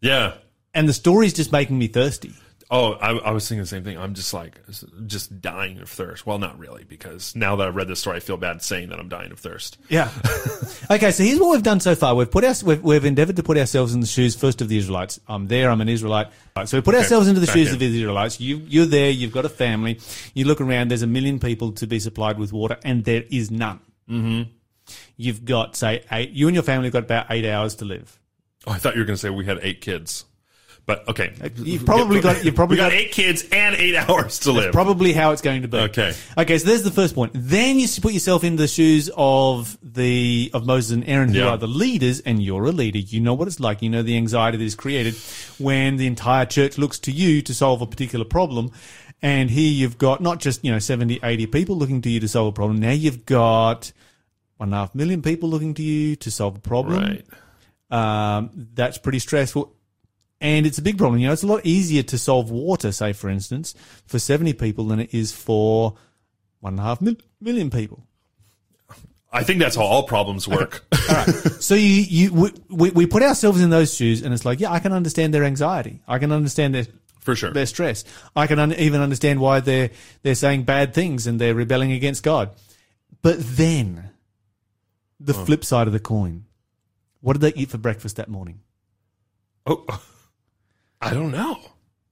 Yeah. 0.00 0.34
and 0.74 0.88
the 0.88 0.92
story's 0.92 1.32
just 1.32 1.50
making 1.52 1.78
me 1.78 1.86
thirsty. 1.86 2.32
Oh, 2.74 2.92
I, 2.94 3.10
I 3.10 3.30
was 3.32 3.46
thinking 3.46 3.60
the 3.60 3.66
same 3.66 3.84
thing. 3.84 3.98
I'm 3.98 4.14
just 4.14 4.32
like, 4.32 4.58
just 5.06 5.42
dying 5.42 5.78
of 5.80 5.90
thirst. 5.90 6.26
Well, 6.26 6.38
not 6.38 6.58
really, 6.58 6.84
because 6.84 7.36
now 7.36 7.54
that 7.56 7.68
I've 7.68 7.76
read 7.76 7.86
this 7.86 8.00
story, 8.00 8.16
I 8.16 8.20
feel 8.20 8.38
bad 8.38 8.62
saying 8.62 8.88
that 8.88 8.98
I'm 8.98 9.10
dying 9.10 9.30
of 9.30 9.38
thirst. 9.38 9.76
Yeah. 9.90 10.10
okay, 10.90 11.10
so 11.10 11.22
here's 11.22 11.38
what 11.38 11.50
we've 11.50 11.62
done 11.62 11.80
so 11.80 11.94
far. 11.94 12.14
We've 12.14 12.30
put 12.30 12.44
our, 12.44 12.54
we've, 12.64 12.82
we've 12.82 13.04
endeavored 13.04 13.36
to 13.36 13.42
put 13.42 13.58
ourselves 13.58 13.92
in 13.92 14.00
the 14.00 14.06
shoes 14.06 14.34
first 14.34 14.62
of 14.62 14.70
the 14.70 14.78
Israelites. 14.78 15.20
I'm 15.28 15.48
there. 15.48 15.68
I'm 15.68 15.82
an 15.82 15.90
Israelite. 15.90 16.28
Right, 16.56 16.66
so 16.66 16.78
we 16.78 16.80
put 16.80 16.94
ourselves 16.94 17.28
into 17.28 17.40
the 17.40 17.46
shoes 17.46 17.68
in. 17.68 17.74
of 17.74 17.80
the 17.80 17.94
Israelites. 17.94 18.40
You, 18.40 18.56
you're 18.66 18.86
there. 18.86 19.10
You've 19.10 19.32
got 19.32 19.44
a 19.44 19.50
family. 19.50 20.00
You 20.32 20.46
look 20.46 20.62
around. 20.62 20.90
There's 20.90 21.02
a 21.02 21.06
million 21.06 21.40
people 21.40 21.72
to 21.72 21.86
be 21.86 22.00
supplied 22.00 22.38
with 22.38 22.54
water, 22.54 22.78
and 22.84 23.04
there 23.04 23.24
is 23.30 23.50
none. 23.50 23.80
Mm-hmm. 24.08 24.50
You've 25.18 25.44
got 25.44 25.76
say 25.76 26.04
eight. 26.10 26.30
You 26.30 26.48
and 26.48 26.54
your 26.54 26.62
family 26.62 26.86
have 26.86 26.94
got 26.94 27.02
about 27.02 27.26
eight 27.28 27.44
hours 27.44 27.74
to 27.76 27.84
live. 27.84 28.18
Oh, 28.66 28.72
I 28.72 28.78
thought 28.78 28.94
you 28.94 29.00
were 29.00 29.06
going 29.06 29.16
to 29.16 29.20
say 29.20 29.28
we 29.28 29.44
had 29.44 29.58
eight 29.60 29.82
kids. 29.82 30.24
But 30.84 31.08
okay. 31.08 31.32
You've 31.56 31.86
probably 31.86 32.20
got. 32.20 32.44
You've 32.44 32.56
probably 32.56 32.76
got 32.76 32.90
got 32.90 32.92
eight 32.98 33.12
kids 33.12 33.44
and 33.52 33.76
eight 33.76 33.94
hours 33.94 34.40
to 34.40 34.50
live. 34.52 34.72
Probably 34.72 35.12
how 35.12 35.30
it's 35.30 35.40
going 35.40 35.62
to 35.62 35.68
be. 35.68 35.78
Okay. 35.78 36.12
Okay. 36.36 36.58
So 36.58 36.66
there's 36.66 36.82
the 36.82 36.90
first 36.90 37.14
point. 37.14 37.30
Then 37.34 37.78
you 37.78 37.86
put 38.00 38.12
yourself 38.12 38.42
in 38.42 38.56
the 38.56 38.66
shoes 38.66 39.08
of 39.16 39.78
the 39.80 40.50
of 40.52 40.66
Moses 40.66 40.90
and 40.90 41.08
Aaron, 41.08 41.28
who 41.32 41.38
Yeah. 41.38 41.50
are 41.50 41.56
the 41.56 41.68
leaders, 41.68 42.18
and 42.20 42.42
you're 42.42 42.64
a 42.64 42.72
leader. 42.72 42.98
You 42.98 43.20
know 43.20 43.32
what 43.34 43.46
it's 43.46 43.60
like. 43.60 43.80
You 43.80 43.90
know 43.90 44.02
the 44.02 44.16
anxiety 44.16 44.56
that 44.58 44.64
is 44.64 44.74
created 44.74 45.14
when 45.58 45.98
the 45.98 46.06
entire 46.08 46.46
church 46.46 46.78
looks 46.78 46.98
to 47.00 47.12
you 47.12 47.42
to 47.42 47.54
solve 47.54 47.80
a 47.80 47.86
particular 47.86 48.24
problem. 48.24 48.72
And 49.22 49.50
here 49.50 49.70
you've 49.70 49.98
got 49.98 50.20
not 50.20 50.40
just 50.40 50.64
you 50.64 50.72
know 50.72 50.80
70, 50.80 51.20
80 51.22 51.46
people 51.46 51.76
looking 51.76 52.02
to 52.02 52.10
you 52.10 52.18
to 52.18 52.26
solve 52.28 52.48
a 52.48 52.52
problem. 52.52 52.80
Now 52.80 52.90
you've 52.90 53.24
got 53.24 53.92
one 54.56 54.70
and 54.70 54.74
a 54.74 54.78
half 54.78 54.96
million 54.96 55.22
people 55.22 55.48
looking 55.48 55.74
to 55.74 55.82
you 55.82 56.16
to 56.16 56.30
solve 56.32 56.56
a 56.56 56.60
problem. 56.60 56.98
right. 56.98 57.24
Um, 58.36 58.50
that's 58.74 58.98
pretty 58.98 59.20
stressful. 59.20 59.72
And 60.42 60.66
it's 60.66 60.76
a 60.78 60.82
big 60.82 60.98
problem. 60.98 61.20
You 61.20 61.28
know, 61.28 61.32
it's 61.32 61.44
a 61.44 61.46
lot 61.46 61.64
easier 61.64 62.02
to 62.02 62.18
solve 62.18 62.50
water, 62.50 62.90
say, 62.90 63.12
for 63.12 63.30
instance, 63.30 63.74
for 64.06 64.18
70 64.18 64.52
people 64.54 64.86
than 64.86 64.98
it 64.98 65.14
is 65.14 65.32
for 65.32 65.94
one 66.58 66.74
and 66.74 66.80
a 66.80 66.82
half 66.82 67.00
mil- 67.00 67.16
million 67.40 67.70
people. 67.70 68.04
I 69.32 69.44
think 69.44 69.60
that's 69.60 69.76
how 69.76 69.82
all 69.82 70.02
problems 70.02 70.46
work. 70.46 70.84
So 71.60 71.74
you, 71.74 71.86
you, 71.86 72.34
we, 72.34 72.50
we, 72.68 72.90
we 72.90 73.06
put 73.06 73.22
ourselves 73.22 73.62
in 73.62 73.70
those 73.70 73.94
shoes 73.94 74.20
and 74.20 74.34
it's 74.34 74.44
like, 74.44 74.60
yeah, 74.60 74.70
I 74.72 74.78
can 74.80 74.92
understand 74.92 75.32
their 75.32 75.44
anxiety. 75.44 76.02
I 76.08 76.18
can 76.18 76.32
understand 76.32 76.74
their, 76.74 76.86
For 77.20 77.34
sure. 77.36 77.52
their 77.52 77.64
stress. 77.66 78.04
I 78.36 78.46
can 78.46 78.58
un- 78.58 78.74
even 78.74 79.00
understand 79.00 79.40
why 79.40 79.60
they're, 79.60 79.90
they're 80.22 80.34
saying 80.34 80.64
bad 80.64 80.92
things 80.92 81.26
and 81.26 81.40
they're 81.40 81.54
rebelling 81.54 81.92
against 81.92 82.22
God. 82.24 82.50
But 83.22 83.36
then 83.40 84.10
the 85.20 85.34
flip 85.34 85.64
side 85.64 85.86
of 85.86 85.92
the 85.92 86.00
coin, 86.00 86.44
what 87.20 87.34
did 87.34 87.40
they 87.42 87.60
eat 87.60 87.70
for 87.70 87.78
breakfast 87.78 88.16
that 88.16 88.28
morning? 88.28 88.60
Oh, 89.64 89.86
I 91.02 91.12
don't 91.12 91.32
know. 91.32 91.58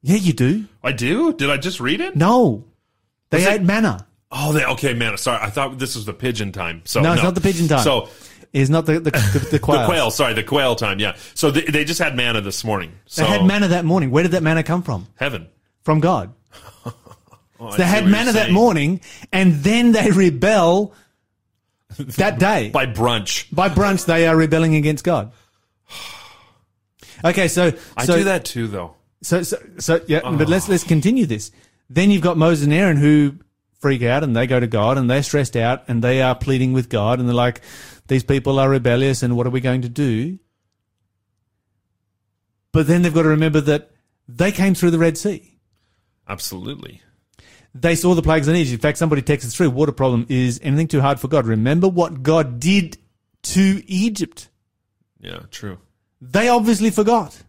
Yeah, 0.03 0.17
you 0.17 0.33
do. 0.33 0.65
I 0.83 0.93
do? 0.93 1.33
Did 1.33 1.49
I 1.51 1.57
just 1.57 1.79
read 1.81 2.01
it? 2.01 2.17
No. 2.17 2.65
They 3.31 3.39
Was 3.39 3.47
it- 3.47 3.53
ate 3.53 3.63
manna. 3.63 4.07
Oh, 4.33 4.53
they, 4.53 4.65
okay, 4.65 4.95
man. 4.95 5.17
Sorry, 5.19 5.39
I 5.43 5.51
thought 5.51 5.79
this 5.79 5.97
was 5.97 6.05
the 6.05 6.13
pigeon 6.13 6.53
time. 6.53 6.83
So 6.85 7.01
No, 7.01 7.13
it's 7.15 7.23
not 7.23 7.35
the 7.35 7.41
pigeon 7.41 7.67
time. 7.69 7.83
So 7.83 8.09
It's 8.53 8.71
not 8.71 8.87
the 8.87 8.95
the, 9.01 9.11
the, 9.11 9.49
the 9.53 9.59
quail. 9.63 9.81
the 9.81 9.87
quail. 9.87 10.11
Sorry, 10.11 10.35
the 10.35 10.43
quail 10.45 10.77
time. 10.77 11.01
Yeah. 11.01 11.17
So 11.35 11.51
they, 11.51 11.63
they 11.63 11.85
just 11.85 12.01
had 12.01 12.15
manna 12.17 12.41
this 12.41 12.63
morning. 12.65 12.93
So 13.07 13.23
They 13.23 13.29
had 13.29 13.45
manna 13.45 13.69
that 13.69 13.85
morning. 13.85 14.11
Where 14.13 14.23
did 14.23 14.33
that 14.33 14.43
manna 14.45 14.63
come 14.63 14.83
from? 14.83 15.07
Heaven. 15.17 15.49
From 15.83 16.01
God. 16.01 16.33
Oh, 17.63 17.67
I 17.67 17.71
They 17.73 17.77
see 17.77 17.83
had 17.83 17.95
what 17.97 18.01
you're 18.05 18.11
manna 18.11 18.33
that 18.33 18.43
saying. 18.45 18.55
morning, 18.55 19.01
and 19.35 19.53
then 19.63 19.93
they 19.93 20.11
rebel 20.13 20.95
that 21.99 22.39
day. 22.39 22.71
by 22.71 22.87
brunch. 22.87 23.55
By 23.55 23.69
brunch, 23.69 24.07
they 24.07 24.27
are 24.27 24.35
rebelling 24.35 24.77
against 24.77 25.05
God. 25.05 25.33
Okay, 27.25 27.49
so 27.49 27.73
I 27.97 28.05
so, 28.05 28.17
do 28.17 28.25
that 28.25 28.45
too, 28.45 28.67
though. 28.67 28.97
So, 29.23 29.43
so, 29.43 29.59
so 29.79 30.01
yeah, 30.07 30.21
but 30.23 30.49
let's 30.49 30.69
let's 30.69 30.85
continue 30.85 31.27
this. 31.27 31.51
Then 31.89 32.11
you've 32.11 32.23
got 32.23 32.37
Moses 32.37 32.65
and 32.65 32.73
Aaron 32.73 32.97
who 32.97 33.35
freak 33.81 34.03
out 34.03 34.23
and 34.23 34.37
they 34.37 34.47
go 34.47 34.61
to 34.61 34.67
God 34.67 34.99
and 34.99 35.11
they're 35.11 35.23
stressed 35.23 35.57
out 35.57 35.89
and 35.89 36.03
they 36.03 36.23
are 36.23 36.35
pleading 36.35 36.73
with 36.73 36.89
God 36.89 37.19
and 37.19 37.29
they're 37.29 37.35
like, 37.35 37.63
these 38.09 38.23
people 38.23 38.59
are 38.59 38.69
rebellious 38.69 39.23
and 39.23 39.37
what 39.37 39.47
are 39.47 39.51
we 39.51 39.61
going 39.61 39.83
to 39.83 39.89
do? 39.89 40.39
But 42.73 42.87
then 42.87 43.03
they've 43.03 43.13
got 43.13 43.23
to 43.23 43.31
remember 43.31 43.61
that 43.63 43.91
they 44.29 44.53
came 44.53 44.75
through 44.75 44.93
the 44.93 44.99
Red 44.99 45.19
Sea. 45.19 45.59
Absolutely. 46.29 47.03
They 47.75 47.97
saw 47.97 48.15
the 48.15 48.23
plagues 48.23 48.49
on 48.49 48.55
Egypt. 48.55 48.75
In 48.75 48.81
fact, 48.81 48.99
somebody 48.99 49.23
texted 49.23 49.53
through, 49.53 49.71
water 49.71 49.93
problem 49.93 50.27
is 50.29 50.61
anything 50.63 50.89
too 50.89 51.01
hard 51.01 51.19
for 51.19 51.29
God. 51.29 51.47
Remember 51.47 51.89
what 51.89 52.23
God 52.23 52.61
did 52.61 52.99
to 53.43 53.83
Egypt. 53.87 54.49
Yeah. 55.21 55.41
True. 55.51 55.79
They 56.21 56.49
obviously 56.49 56.91
forgot. 56.91 57.43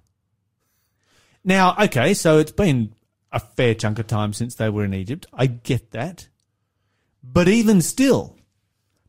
Now, 1.43 1.75
okay, 1.83 2.13
so 2.13 2.37
it's 2.37 2.51
been 2.51 2.93
a 3.31 3.39
fair 3.39 3.73
chunk 3.73 3.99
of 3.99 4.07
time 4.07 4.33
since 4.33 4.55
they 4.55 4.69
were 4.69 4.85
in 4.85 4.93
Egypt. 4.93 5.25
I 5.33 5.47
get 5.47 5.91
that. 5.91 6.27
But 7.23 7.47
even 7.47 7.81
still, 7.81 8.37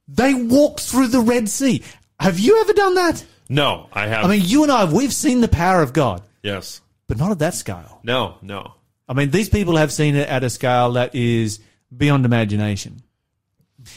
they 0.09 0.35
walked 0.35 0.81
through 0.81 1.09
the 1.09 1.21
Red 1.21 1.49
Sea. 1.49 1.83
Have 2.21 2.39
you 2.39 2.61
ever 2.61 2.73
done 2.73 2.95
that? 2.95 3.25
No, 3.49 3.89
I 3.93 4.07
have. 4.07 4.25
I 4.25 4.29
mean, 4.29 4.43
you 4.45 4.63
and 4.63 4.73
I, 4.73 4.85
we've 4.85 5.13
seen 5.13 5.41
the 5.41 5.49
power 5.49 5.83
of 5.83 5.93
God, 5.93 6.23
yes. 6.43 6.81
but 7.07 7.19
not 7.19 7.31
at 7.31 7.39
that 7.41 7.55
scale. 7.55 8.01
No. 8.03 8.37
No. 8.43 8.75
I 9.09 9.15
mean, 9.15 9.31
these 9.31 9.49
people 9.49 9.77
have 9.77 9.93
seen 9.93 10.15
it 10.15 10.29
at 10.29 10.45
a 10.45 10.51
scale 10.51 10.93
that 10.93 11.15
is 11.15 11.61
beyond 11.95 12.25
imagination. 12.25 13.03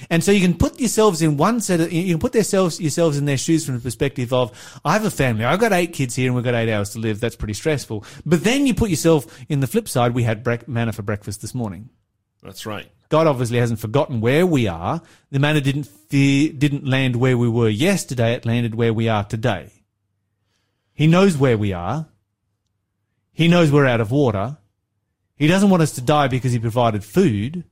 And 0.09 0.23
so 0.23 0.31
you 0.31 0.41
can 0.41 0.57
put 0.57 0.79
yourselves 0.79 1.21
in 1.21 1.37
one 1.37 1.61
set 1.61 1.79
of, 1.79 1.91
you 1.91 2.13
can 2.13 2.19
put 2.19 2.33
yourselves, 2.33 2.79
yourselves 2.79 3.17
in 3.17 3.25
their 3.25 3.37
shoes 3.37 3.65
from 3.65 3.75
the 3.75 3.81
perspective 3.81 4.33
of, 4.33 4.79
I 4.83 4.93
have 4.93 5.05
a 5.05 5.11
family, 5.11 5.45
I've 5.45 5.59
got 5.59 5.73
eight 5.73 5.93
kids 5.93 6.15
here 6.15 6.27
and 6.27 6.35
we've 6.35 6.43
got 6.43 6.55
eight 6.55 6.71
hours 6.71 6.91
to 6.91 6.99
live. 6.99 7.19
That's 7.19 7.35
pretty 7.35 7.53
stressful. 7.53 8.05
But 8.25 8.43
then 8.43 8.67
you 8.67 8.73
put 8.73 8.89
yourself 8.89 9.25
in 9.49 9.59
the 9.59 9.67
flip 9.67 9.87
side. 9.87 10.13
We 10.13 10.23
had 10.23 10.43
brec- 10.43 10.67
manna 10.67 10.93
for 10.93 11.01
breakfast 11.01 11.41
this 11.41 11.55
morning. 11.55 11.89
That's 12.43 12.65
right. 12.65 12.89
God 13.09 13.27
obviously 13.27 13.59
hasn't 13.59 13.79
forgotten 13.79 14.21
where 14.21 14.45
we 14.45 14.67
are. 14.67 15.01
The 15.31 15.39
manna 15.39 15.61
didn't 15.61 15.85
fe- 15.85 16.49
didn't 16.49 16.87
land 16.87 17.15
where 17.15 17.37
we 17.37 17.49
were 17.49 17.69
yesterday. 17.69 18.33
It 18.33 18.45
landed 18.45 18.75
where 18.75 18.93
we 18.93 19.09
are 19.09 19.23
today. 19.23 19.71
He 20.93 21.07
knows 21.07 21.37
where 21.37 21.57
we 21.57 21.73
are. 21.73 22.07
He 23.31 23.47
knows 23.47 23.71
we're 23.71 23.85
out 23.85 24.01
of 24.01 24.11
water. 24.11 24.57
He 25.35 25.47
doesn't 25.47 25.69
want 25.69 25.83
us 25.83 25.91
to 25.93 26.01
die 26.01 26.29
because 26.29 26.53
he 26.53 26.59
provided 26.59 27.03
food. 27.03 27.65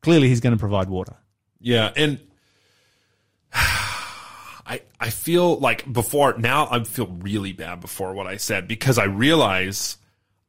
Clearly, 0.00 0.28
he's 0.28 0.40
going 0.40 0.54
to 0.54 0.60
provide 0.60 0.88
water. 0.88 1.16
Yeah, 1.60 1.92
and 1.96 2.18
I 3.52 4.82
I 5.00 5.10
feel 5.10 5.58
like 5.58 5.90
before 5.90 6.36
now 6.38 6.68
I 6.70 6.82
feel 6.84 7.06
really 7.06 7.52
bad 7.52 7.80
before 7.80 8.14
what 8.14 8.26
I 8.26 8.36
said 8.36 8.68
because 8.68 8.98
I 8.98 9.04
realize 9.04 9.96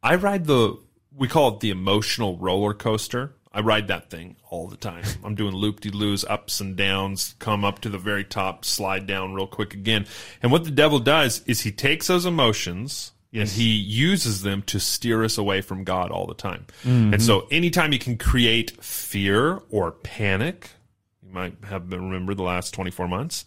I 0.04 0.15
ride 0.15 0.46
the 0.46 0.78
we 1.15 1.28
call 1.28 1.56
it 1.56 1.60
the 1.60 1.72
emotional 1.72 2.38
roller 2.38 2.74
coaster. 2.74 3.34
I 3.52 3.62
ride 3.62 3.88
that 3.88 4.12
thing 4.12 4.36
all 4.52 4.67
the 4.67 4.78
time. 4.78 5.04
I'm 5.24 5.34
doing 5.34 5.56
loop 5.56 5.80
de 5.80 5.89
loos, 5.89 6.24
ups 6.24 6.60
and 6.60 6.76
downs, 6.76 7.34
come 7.39 7.65
up 7.65 7.80
to 7.80 7.89
the 7.89 7.98
very 7.98 8.24
top, 8.24 8.63
slide 8.65 9.08
down 9.08 9.34
real 9.34 9.48
quick 9.48 9.74
again. 9.74 10.06
And 10.43 10.52
what 10.52 10.63
the 10.63 10.72
devil 10.72 11.00
does 11.00 11.41
is 11.48 11.62
he 11.62 11.72
takes 11.72 12.06
those 12.06 12.28
emotions 12.28 13.13
and 13.34 13.50
he 13.50 13.76
uses 13.76 14.41
them 14.41 14.62
to 14.63 14.80
steer 14.80 15.24
us 15.24 15.38
away 15.38 15.62
from 15.62 15.84
God 15.84 16.12
all 16.12 16.28
the 16.28 16.34
time. 16.34 16.65
Mm-hmm. 16.84 17.13
And 17.13 17.22
so 17.22 17.48
anytime 17.52 17.93
you 17.93 18.00
can 18.00 18.17
create 18.17 18.84
fear 18.84 19.62
or 19.70 19.91
panic, 19.91 20.70
you 21.28 21.34
might 21.34 21.56
have 21.66 21.90
been 21.90 22.04
remember 22.10 22.34
the 22.34 22.44
last 22.44 22.74
24 22.74 23.08
months, 23.08 23.46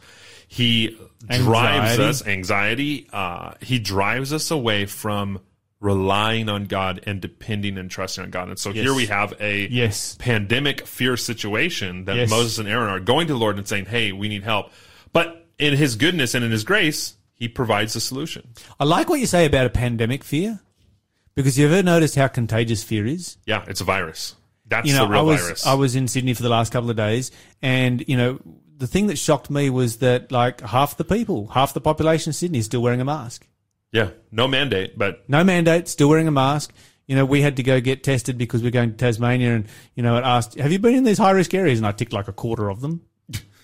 he 0.48 0.98
drives 1.28 1.98
us 1.98 2.26
anxiety, 2.26 3.08
uh, 3.12 3.52
he 3.60 3.78
drives 3.78 4.32
us 4.32 4.50
away 4.50 4.86
from 4.86 5.40
relying 5.80 6.48
on 6.50 6.64
God 6.64 7.00
and 7.06 7.20
depending 7.22 7.78
and 7.78 7.90
trusting 7.90 8.22
on 8.24 8.30
God. 8.30 8.48
And 8.48 8.58
so 8.58 8.70
here 8.72 8.92
we 8.94 9.06
have 9.06 9.32
a 9.40 9.66
Yes. 9.68 10.14
pandemic 10.18 10.86
fear 10.86 11.16
situation 11.16 12.04
that 12.04 12.16
Yes. 12.16 12.28
Moses 12.28 12.58
and 12.58 12.68
Aaron 12.68 12.90
are 12.90 13.00
going 13.00 13.26
to 13.28 13.32
the 13.32 13.38
Lord 13.38 13.56
and 13.56 13.66
saying, 13.66 13.86
Hey, 13.86 14.12
we 14.12 14.28
need 14.28 14.42
help. 14.42 14.70
But 15.14 15.46
in 15.58 15.74
his 15.76 15.96
goodness 15.96 16.34
and 16.34 16.44
in 16.44 16.50
his 16.50 16.64
grace, 16.64 17.14
he 17.34 17.48
provides 17.48 17.96
a 17.96 18.00
solution. 18.00 18.48
I 18.78 18.84
like 18.84 19.08
what 19.08 19.20
you 19.20 19.26
say 19.26 19.46
about 19.46 19.64
a 19.64 19.70
pandemic 19.70 20.22
fear 20.22 20.60
because 21.34 21.58
you 21.58 21.66
ever 21.66 21.82
noticed 21.82 22.14
how 22.14 22.28
contagious 22.28 22.82
fear 22.82 23.06
is? 23.06 23.38
Yeah, 23.46 23.64
it's 23.66 23.80
a 23.80 23.84
virus. 23.84 24.34
That's 24.70 24.88
you 24.88 24.94
know, 24.94 25.04
the 25.04 25.10
real 25.10 25.20
I 25.20 25.22
was 25.22 25.40
virus. 25.40 25.66
I 25.66 25.74
was 25.74 25.96
in 25.96 26.08
Sydney 26.08 26.32
for 26.32 26.42
the 26.42 26.48
last 26.48 26.72
couple 26.72 26.88
of 26.88 26.96
days, 26.96 27.30
and 27.60 28.02
you 28.08 28.16
know, 28.16 28.40
the 28.78 28.86
thing 28.86 29.08
that 29.08 29.18
shocked 29.18 29.50
me 29.50 29.68
was 29.68 29.98
that 29.98 30.32
like 30.32 30.60
half 30.62 30.96
the 30.96 31.04
people, 31.04 31.48
half 31.48 31.74
the 31.74 31.80
population 31.80 32.30
of 32.30 32.36
Sydney 32.36 32.60
is 32.60 32.66
still 32.66 32.80
wearing 32.80 33.00
a 33.00 33.04
mask. 33.04 33.46
yeah, 33.92 34.10
no 34.30 34.48
mandate, 34.48 34.96
but 34.96 35.28
No 35.28 35.44
mandate, 35.44 35.88
still 35.88 36.08
wearing 36.08 36.28
a 36.28 36.32
mask. 36.32 36.72
You 37.08 37.16
know, 37.16 37.24
we 37.24 37.42
had 37.42 37.56
to 37.56 37.64
go 37.64 37.80
get 37.80 38.04
tested 38.04 38.38
because 38.38 38.62
we're 38.62 38.70
going 38.70 38.92
to 38.92 38.96
Tasmania, 38.96 39.56
and 39.56 39.66
you 39.96 40.04
know, 40.04 40.16
it 40.16 40.24
asked, 40.24 40.54
"Have 40.54 40.70
you 40.70 40.78
been 40.78 40.94
in 40.94 41.04
these 41.04 41.18
high 41.18 41.32
risk 41.32 41.52
areas?" 41.52 41.80
And 41.80 41.86
I 41.86 41.90
ticked 41.90 42.12
like 42.12 42.28
a 42.28 42.32
quarter 42.32 42.70
of 42.70 42.80
them. 42.80 43.02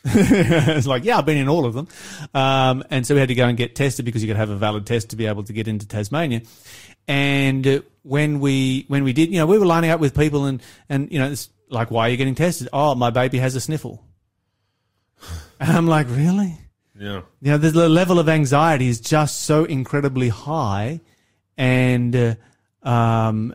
it's 0.14 0.87
like, 0.87 1.05
yeah, 1.05 1.19
I've 1.19 1.27
been 1.27 1.37
in 1.37 1.49
all 1.49 1.66
of 1.66 1.75
them. 1.75 1.88
Um, 2.33 2.85
and 2.90 3.07
so 3.07 3.14
we 3.14 3.21
had 3.21 3.29
to 3.29 3.35
go 3.35 3.47
and 3.47 3.57
get 3.57 3.75
tested 3.75 4.05
because 4.05 4.23
you 4.23 4.33
to 4.33 4.38
have 4.38 4.51
a 4.51 4.57
valid 4.57 4.87
test 4.87 5.11
to 5.11 5.16
be 5.16 5.27
able 5.27 5.42
to 5.45 5.53
get 5.53 5.66
into 5.66 5.87
Tasmania. 5.87 6.42
And 7.09 7.66
uh, 7.66 7.81
when 8.03 8.40
we, 8.40 8.85
when 8.88 9.05
we 9.05 9.12
did, 9.12 9.31
you 9.31 9.38
know, 9.38 9.47
we 9.47 9.59
were 9.59 9.66
lining 9.66 9.90
up 9.90 10.01
with 10.01 10.16
people 10.16 10.47
and, 10.47 10.62
and, 10.88 11.11
you 11.11 11.19
know, 11.19 11.31
it's 11.31 11.51
like, 11.69 11.90
why 11.90 12.07
are 12.07 12.11
you 12.11 12.16
getting 12.16 12.37
tested? 12.37 12.69
Oh, 12.73 12.95
my 12.95 13.11
baby 13.11 13.38
has 13.38 13.55
a 13.55 13.61
sniffle. 13.61 14.03
And 15.59 15.75
I'm 15.75 15.87
like, 15.87 16.07
really? 16.11 16.59
yeah. 16.99 17.23
You 17.40 17.53
know, 17.53 17.57
the 17.57 17.71
the 17.71 17.88
level 17.88 18.19
of 18.19 18.29
anxiety 18.29 18.88
is 18.88 19.01
just 19.01 19.45
so 19.45 19.64
incredibly 19.64 20.29
high, 20.29 21.01
and 21.57 22.14
uh, 22.14 22.35
um, 22.83 23.55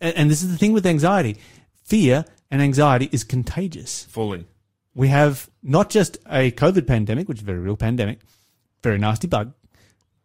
and, 0.00 0.16
and 0.16 0.30
this 0.30 0.44
is 0.44 0.52
the 0.52 0.58
thing 0.58 0.72
with 0.72 0.86
anxiety, 0.86 1.38
fear 1.82 2.24
and 2.50 2.60
anxiety 2.62 3.08
is 3.12 3.24
contagious. 3.24 4.04
Fully. 4.04 4.44
We 4.94 5.08
have 5.08 5.48
not 5.62 5.90
just 5.90 6.18
a 6.26 6.50
COVID 6.50 6.86
pandemic, 6.86 7.28
which 7.28 7.38
is 7.38 7.42
a 7.42 7.46
very 7.46 7.58
real 7.58 7.76
pandemic, 7.76 8.20
very 8.82 8.98
nasty 8.98 9.28
bug, 9.28 9.52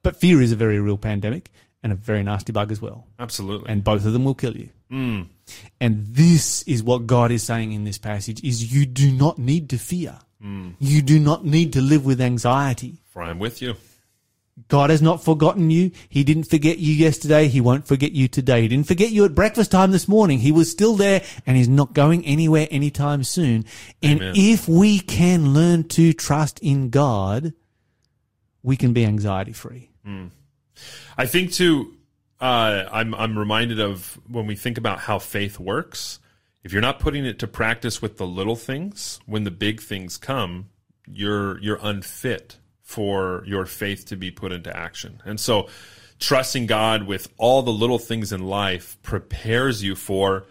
but 0.01 0.15
fear 0.15 0.41
is 0.41 0.51
a 0.51 0.55
very 0.55 0.79
real 0.79 0.97
pandemic 0.97 1.51
and 1.83 1.91
a 1.91 1.95
very 1.95 2.23
nasty 2.23 2.51
bug 2.51 2.71
as 2.71 2.81
well, 2.81 3.05
Absolutely. 3.19 3.69
and 3.69 3.83
both 3.83 4.05
of 4.05 4.13
them 4.13 4.25
will 4.25 4.33
kill 4.33 4.57
you. 4.57 4.69
Mm. 4.91 5.27
And 5.79 6.05
this 6.07 6.63
is 6.63 6.81
what 6.81 7.05
God 7.05 7.31
is 7.31 7.43
saying 7.43 7.73
in 7.73 7.83
this 7.83 7.97
passage: 7.97 8.43
is 8.43 8.73
you 8.73 8.85
do 8.85 9.11
not 9.11 9.37
need 9.37 9.69
to 9.69 9.77
fear. 9.77 10.17
Mm. 10.43 10.75
You 10.79 11.01
do 11.01 11.19
not 11.19 11.45
need 11.45 11.73
to 11.73 11.81
live 11.81 12.05
with 12.05 12.21
anxiety. 12.21 13.01
For 13.05 13.21
I'm 13.21 13.39
with 13.39 13.61
you. 13.61 13.75
God 14.67 14.89
has 14.89 15.01
not 15.01 15.23
forgotten 15.23 15.69
you. 15.69 15.91
He 16.07 16.23
didn't 16.23 16.45
forget 16.45 16.77
you 16.77 16.93
yesterday. 16.93 17.47
He 17.49 17.59
won't 17.59 17.85
forget 17.85 18.13
you 18.13 18.27
today. 18.27 18.61
He 18.61 18.67
didn't 18.69 18.87
forget 18.87 19.11
you 19.11 19.25
at 19.25 19.35
breakfast 19.35 19.69
time 19.69 19.91
this 19.91 20.07
morning. 20.07 20.39
He 20.39 20.51
was 20.51 20.71
still 20.71 20.95
there 20.95 21.23
and 21.45 21.57
he's 21.57 21.67
not 21.67 21.93
going 21.93 22.25
anywhere 22.25 22.67
anytime 22.71 23.23
soon. 23.23 23.65
And 24.01 24.21
Amen. 24.21 24.33
if 24.37 24.67
we 24.67 24.99
can 24.99 25.53
learn 25.53 25.83
to 25.89 26.13
trust 26.13 26.59
in 26.59 26.89
God, 26.89 27.53
we 28.63 28.77
can 28.77 28.93
be 28.93 29.05
anxiety 29.05 29.51
free. 29.51 29.91
I 31.17 31.25
think 31.25 31.51
too. 31.51 31.91
Uh, 32.39 32.87
I'm 32.91 33.13
I'm 33.15 33.37
reminded 33.37 33.79
of 33.79 34.19
when 34.27 34.45
we 34.45 34.55
think 34.55 34.77
about 34.77 34.99
how 34.99 35.19
faith 35.19 35.59
works. 35.59 36.19
If 36.63 36.73
you're 36.73 36.81
not 36.81 36.99
putting 36.99 37.25
it 37.25 37.39
to 37.39 37.47
practice 37.47 38.01
with 38.01 38.17
the 38.17 38.25
little 38.25 38.55
things, 38.55 39.19
when 39.25 39.43
the 39.43 39.51
big 39.51 39.81
things 39.81 40.17
come, 40.17 40.69
you're 41.07 41.59
you're 41.61 41.79
unfit 41.81 42.57
for 42.85 43.43
your 43.45 43.65
faith 43.65 44.05
to 44.05 44.15
be 44.15 44.31
put 44.31 44.53
into 44.53 44.75
action. 44.75 45.21
And 45.25 45.39
so, 45.39 45.67
trusting 46.19 46.67
God 46.67 47.03
with 47.03 47.27
all 47.37 47.61
the 47.63 47.73
little 47.73 47.99
things 47.99 48.31
in 48.31 48.45
life 48.45 48.95
prepares 49.01 49.83
you 49.83 49.95
for 49.95 50.45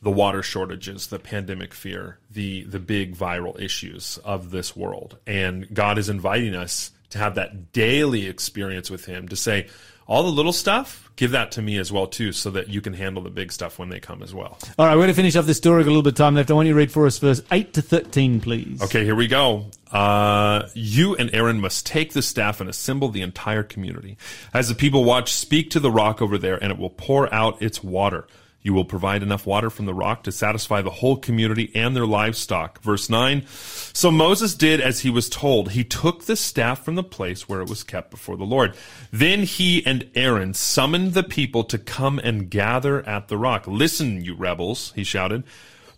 the 0.00 0.10
water 0.10 0.42
shortages, 0.42 1.08
the 1.08 1.18
pandemic 1.18 1.74
fear, 1.74 2.18
the 2.30 2.62
the 2.64 2.78
big 2.78 3.16
viral 3.16 3.58
issues 3.60 4.18
of 4.24 4.50
this 4.50 4.76
world. 4.76 5.16
And 5.26 5.66
God 5.74 5.98
is 5.98 6.08
inviting 6.08 6.54
us 6.54 6.92
to 7.10 7.18
have 7.18 7.34
that 7.34 7.72
daily 7.72 8.26
experience 8.26 8.90
with 8.90 9.06
him 9.06 9.26
to 9.28 9.36
say 9.36 9.68
all 10.08 10.22
the 10.22 10.32
little 10.32 10.54
stuff, 10.54 11.10
give 11.16 11.32
that 11.32 11.52
to 11.52 11.62
me 11.62 11.76
as 11.76 11.92
well 11.92 12.06
too 12.06 12.32
so 12.32 12.50
that 12.50 12.68
you 12.68 12.80
can 12.80 12.94
handle 12.94 13.22
the 13.22 13.30
big 13.30 13.52
stuff 13.52 13.78
when 13.78 13.90
they 13.90 14.00
come 14.00 14.22
as 14.22 14.32
well. 14.32 14.58
All 14.78 14.86
right, 14.86 14.94
we're 14.94 15.02
going 15.02 15.08
to 15.08 15.14
finish 15.14 15.36
off 15.36 15.44
this 15.44 15.58
story. 15.58 15.82
Got 15.84 15.90
a 15.90 15.92
little 15.92 16.02
bit 16.02 16.14
of 16.14 16.16
time 16.16 16.34
left. 16.34 16.50
I 16.50 16.54
want 16.54 16.66
you 16.66 16.72
to 16.72 16.78
read 16.78 16.90
for 16.90 17.06
us 17.06 17.18
verse 17.18 17.42
8 17.52 17.74
to 17.74 17.82
13, 17.82 18.40
please. 18.40 18.82
Okay, 18.82 19.04
here 19.04 19.14
we 19.14 19.28
go. 19.28 19.66
Uh, 19.92 20.66
you 20.72 21.14
and 21.14 21.32
Aaron 21.34 21.60
must 21.60 21.84
take 21.84 22.14
the 22.14 22.22
staff 22.22 22.60
and 22.60 22.70
assemble 22.70 23.10
the 23.10 23.20
entire 23.20 23.62
community. 23.62 24.16
As 24.54 24.70
the 24.70 24.74
people 24.74 25.04
watch, 25.04 25.32
speak 25.32 25.70
to 25.70 25.80
the 25.80 25.90
rock 25.90 26.22
over 26.22 26.38
there, 26.38 26.56
and 26.56 26.72
it 26.72 26.78
will 26.78 26.90
pour 26.90 27.32
out 27.32 27.60
its 27.60 27.84
water. 27.84 28.26
You 28.68 28.74
will 28.74 28.84
provide 28.84 29.22
enough 29.22 29.46
water 29.46 29.70
from 29.70 29.86
the 29.86 29.94
rock 29.94 30.24
to 30.24 30.30
satisfy 30.30 30.82
the 30.82 30.90
whole 30.90 31.16
community 31.16 31.72
and 31.74 31.96
their 31.96 32.04
livestock. 32.04 32.82
Verse 32.82 33.08
9. 33.08 33.46
So 33.46 34.10
Moses 34.10 34.54
did 34.54 34.78
as 34.78 35.00
he 35.00 35.08
was 35.08 35.30
told. 35.30 35.70
He 35.70 35.84
took 35.84 36.24
the 36.24 36.36
staff 36.36 36.84
from 36.84 36.94
the 36.94 37.02
place 37.02 37.48
where 37.48 37.62
it 37.62 37.70
was 37.70 37.82
kept 37.82 38.10
before 38.10 38.36
the 38.36 38.44
Lord. 38.44 38.76
Then 39.10 39.44
he 39.44 39.82
and 39.86 40.10
Aaron 40.14 40.52
summoned 40.52 41.14
the 41.14 41.22
people 41.22 41.64
to 41.64 41.78
come 41.78 42.18
and 42.18 42.50
gather 42.50 43.00
at 43.08 43.28
the 43.28 43.38
rock. 43.38 43.66
Listen, 43.66 44.22
you 44.22 44.34
rebels, 44.34 44.92
he 44.94 45.02
shouted. 45.02 45.44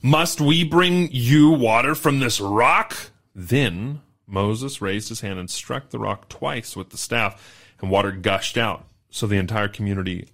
Must 0.00 0.40
we 0.40 0.62
bring 0.62 1.08
you 1.10 1.50
water 1.50 1.96
from 1.96 2.20
this 2.20 2.40
rock? 2.40 3.10
Then 3.34 4.00
Moses 4.28 4.80
raised 4.80 5.08
his 5.08 5.22
hand 5.22 5.40
and 5.40 5.50
struck 5.50 5.90
the 5.90 5.98
rock 5.98 6.28
twice 6.28 6.76
with 6.76 6.90
the 6.90 6.98
staff, 6.98 7.74
and 7.80 7.90
water 7.90 8.12
gushed 8.12 8.56
out. 8.56 8.84
So 9.10 9.26
the 9.26 9.38
entire 9.38 9.66
community 9.66 10.28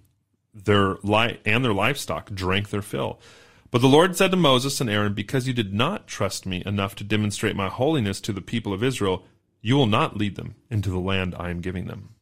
their 0.64 0.96
li- 1.02 1.38
and 1.44 1.64
their 1.64 1.72
livestock 1.72 2.30
drank 2.30 2.70
their 2.70 2.82
fill. 2.82 3.20
But 3.70 3.80
the 3.80 3.88
Lord 3.88 4.16
said 4.16 4.30
to 4.30 4.36
Moses 4.36 4.80
and 4.80 4.88
Aaron, 4.88 5.12
Because 5.12 5.46
you 5.46 5.52
did 5.52 5.74
not 5.74 6.06
trust 6.06 6.46
me 6.46 6.62
enough 6.64 6.94
to 6.96 7.04
demonstrate 7.04 7.56
my 7.56 7.68
holiness 7.68 8.20
to 8.22 8.32
the 8.32 8.40
people 8.40 8.72
of 8.72 8.82
Israel, 8.82 9.24
you 9.60 9.76
will 9.76 9.86
not 9.86 10.16
lead 10.16 10.36
them 10.36 10.54
into 10.70 10.90
the 10.90 10.98
land 10.98 11.34
I 11.38 11.50
am 11.50 11.60
giving 11.60 11.86
them. 11.86 12.14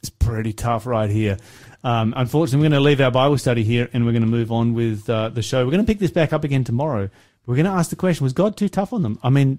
It's 0.00 0.10
pretty 0.10 0.52
tough 0.52 0.86
right 0.86 1.10
here. 1.10 1.38
Um, 1.82 2.14
unfortunately, 2.16 2.58
we're 2.58 2.70
going 2.70 2.82
to 2.82 2.84
leave 2.84 3.00
our 3.00 3.10
Bible 3.10 3.38
study 3.38 3.64
here 3.64 3.88
and 3.92 4.04
we're 4.04 4.12
going 4.12 4.22
to 4.22 4.28
move 4.28 4.52
on 4.52 4.74
with 4.74 5.08
uh, 5.08 5.28
the 5.28 5.42
show. 5.42 5.64
We're 5.64 5.72
going 5.72 5.84
to 5.84 5.90
pick 5.90 5.98
this 5.98 6.10
back 6.10 6.32
up 6.32 6.44
again 6.44 6.64
tomorrow. 6.64 7.08
We're 7.46 7.56
going 7.56 7.66
to 7.66 7.72
ask 7.72 7.90
the 7.90 7.96
question 7.96 8.24
Was 8.24 8.32
God 8.32 8.56
too 8.56 8.68
tough 8.68 8.92
on 8.92 9.02
them? 9.02 9.18
I 9.22 9.30
mean, 9.30 9.58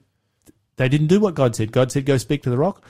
they 0.75 0.87
didn't 0.87 1.07
do 1.07 1.19
what 1.19 1.33
God 1.33 1.55
said. 1.55 1.71
God 1.71 1.91
said, 1.91 2.05
Go 2.05 2.17
speak 2.17 2.43
to 2.43 2.49
the 2.49 2.57
rock. 2.57 2.83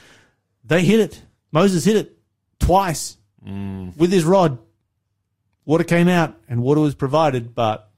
They 0.64 0.84
hit 0.84 1.00
it. 1.00 1.24
Moses 1.52 1.86
hit 1.86 1.96
it 1.96 2.18
twice 2.60 3.18
with 3.98 4.12
his 4.12 4.26
rod. 4.26 4.60
Water 5.70 5.84
came 5.84 6.08
out 6.08 6.36
and 6.50 6.64
water 6.64 6.82
was 6.82 6.96
provided, 6.96 7.54
but 7.54 7.92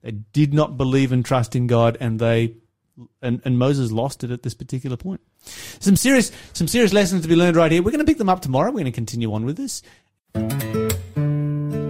they 0.00 0.12
did 0.12 0.54
not 0.54 0.76
believe 0.76 1.10
and 1.10 1.24
trust 1.24 1.56
in 1.56 1.66
God 1.66 1.96
and 1.98 2.20
they 2.20 2.54
and, 3.20 3.42
and 3.44 3.58
Moses 3.58 3.90
lost 3.90 4.22
it 4.22 4.30
at 4.30 4.44
this 4.44 4.54
particular 4.54 4.96
point. 4.96 5.20
Some 5.40 5.96
serious 5.96 6.30
some 6.52 6.68
serious 6.68 6.92
lessons 6.92 7.22
to 7.22 7.28
be 7.28 7.34
learned 7.34 7.56
right 7.56 7.72
here. 7.72 7.82
We're 7.82 7.90
going 7.90 7.98
to 7.98 8.08
pick 8.08 8.18
them 8.18 8.28
up 8.28 8.42
tomorrow. 8.42 8.68
We're 8.68 8.74
going 8.74 8.84
to 8.84 8.92
continue 8.92 9.32
on 9.32 9.44
with 9.44 9.56
this. 9.56 9.82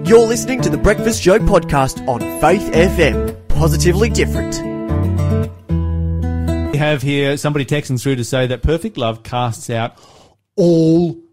You're 0.06 0.26
listening 0.26 0.62
to 0.62 0.70
the 0.70 0.80
Breakfast 0.82 1.22
Show 1.22 1.38
podcast 1.38 2.08
on 2.08 2.20
Faith 2.40 2.72
FM. 2.72 3.48
Positively 3.48 4.08
different. 4.08 4.54
We 6.72 6.78
have 6.78 7.02
here 7.02 7.36
somebody 7.36 7.66
texting 7.66 8.02
through 8.02 8.16
to 8.16 8.24
say 8.24 8.46
that 8.46 8.62
perfect 8.62 8.96
love 8.96 9.22
casts 9.22 9.68
out 9.68 9.98
all 10.54 11.25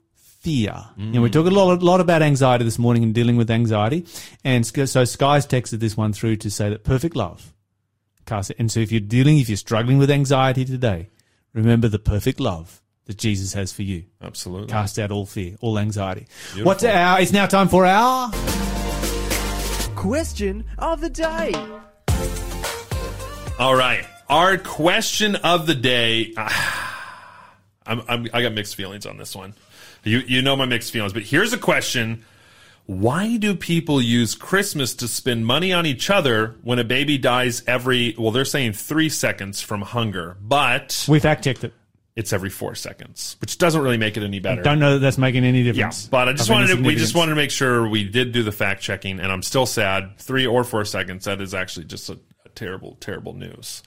fear. 0.44 0.76
You 0.98 1.06
know, 1.06 1.22
we 1.22 1.30
mm. 1.30 1.34
talk 1.34 1.46
a 1.46 1.50
lot, 1.50 1.82
a 1.82 1.86
lot 1.86 2.02
about 2.02 2.22
anxiety 2.22 2.66
this 2.66 2.78
morning 2.78 3.02
and 3.02 3.14
dealing 3.14 3.38
with 3.38 3.50
anxiety. 3.50 4.06
And 4.44 4.66
so 4.66 5.06
Sky's 5.06 5.48
texted 5.48 5.80
this 5.80 5.96
one 5.96 6.12
through 6.12 6.36
to 6.38 6.52
say 6.52 6.70
that 6.70 6.84
perfect 6.84 7.16
love 7.16 7.54
casts 8.26 8.52
it. 8.52 8.58
And 8.60 8.72
so 8.72 8.82
if 8.82 8.92
you're 8.92 9.02
dealing, 9.02 9.40
if 9.40 9.50
you're 9.50 9.58
struggling 9.58 9.98
with 9.98 10.12
anxiety 10.12 10.66
today, 10.66 11.10
remember 11.54 11.88
the 11.88 12.00
perfect 12.00 12.40
love 12.40 12.82
that 13.06 13.18
Jesus 13.18 13.54
has 13.54 13.72
for 13.72 13.84
you. 13.84 14.04
Absolutely. 14.22 14.68
Cast 14.68 15.00
out 15.00 15.12
all 15.12 15.26
fear, 15.26 15.56
all 15.62 15.80
anxiety. 15.80 16.28
What's 16.62 16.84
our, 16.84 17.22
it's 17.22 17.32
now 17.32 17.46
time 17.46 17.70
for 17.70 17.86
our, 17.86 18.32
Question 19.96 20.66
of 20.78 21.00
the 21.00 21.10
day. 21.10 21.54
All 23.58 23.74
right. 23.74 24.06
Our 24.28 24.58
question 24.58 25.38
of 25.38 25.66
the 25.66 25.76
day. 25.76 26.34
I'm, 27.86 28.02
I'm, 28.08 28.28
I 28.34 28.42
got 28.42 28.54
mixed 28.54 28.76
feelings 28.76 29.06
on 29.06 29.18
this 29.18 29.34
one. 29.34 29.54
You, 30.04 30.20
you 30.20 30.42
know 30.42 30.56
my 30.56 30.66
mixed 30.66 30.92
feelings, 30.92 31.14
but 31.14 31.24
here's 31.24 31.54
a 31.54 31.58
question. 31.58 32.26
Why 32.86 33.38
do 33.38 33.56
people 33.56 34.02
use 34.02 34.36
Christmas 34.36 34.94
to 34.96 35.08
spend 35.08 35.46
money 35.46 35.72
on 35.72 35.86
each 35.86 36.10
other 36.10 36.56
when 36.64 36.80
a 36.80 36.84
baby 36.84 37.18
dies 37.18 37.64
every, 37.66 38.14
well, 38.18 38.32
they're 38.32 38.44
saying 38.44 38.74
three 38.74 39.08
seconds 39.08 39.62
from 39.62 39.82
hunger, 39.82 40.36
but 40.42 41.06
we 41.08 41.22
fact 41.22 41.46
checked 41.46 41.64
it. 41.64 41.74
it's 42.18 42.34
every 42.34 42.50
four 42.50 42.76
seconds, 42.76 43.38
which 43.40 43.58
doesn't 43.58 43.82
really 43.82 43.98
make 43.98 44.18
it 44.18 44.24
any 44.24 44.40
better. 44.40 44.60
I 44.60 44.64
Don't 44.66 44.80
know 44.80 44.94
that 44.96 45.00
that's 45.00 45.18
making 45.18 45.46
any 45.46 45.64
difference. 45.64 46.04
Yeah, 46.04 46.10
but 46.12 46.28
I 46.28 46.34
just 46.34 46.50
wanted 46.50 46.76
to, 46.76 46.84
we 46.84 46.96
just 46.96 47.16
wanted 47.16 47.30
to 47.30 47.36
make 47.38 47.52
sure 47.52 47.88
we 47.88 48.04
did 48.04 48.34
do 48.34 48.44
the 48.44 48.52
fact 48.52 48.82
checking, 48.82 49.22
and 49.22 49.32
I'm 49.32 49.44
still 49.44 49.66
sad. 49.66 50.18
Three 50.18 50.46
or 50.46 50.66
four 50.66 50.84
seconds. 50.84 51.24
That 51.24 51.40
is 51.40 51.54
actually 51.54 51.86
just 51.86 52.10
a, 52.10 52.20
a 52.46 52.50
terrible, 52.50 52.98
terrible 53.00 53.34
news. 53.34 53.82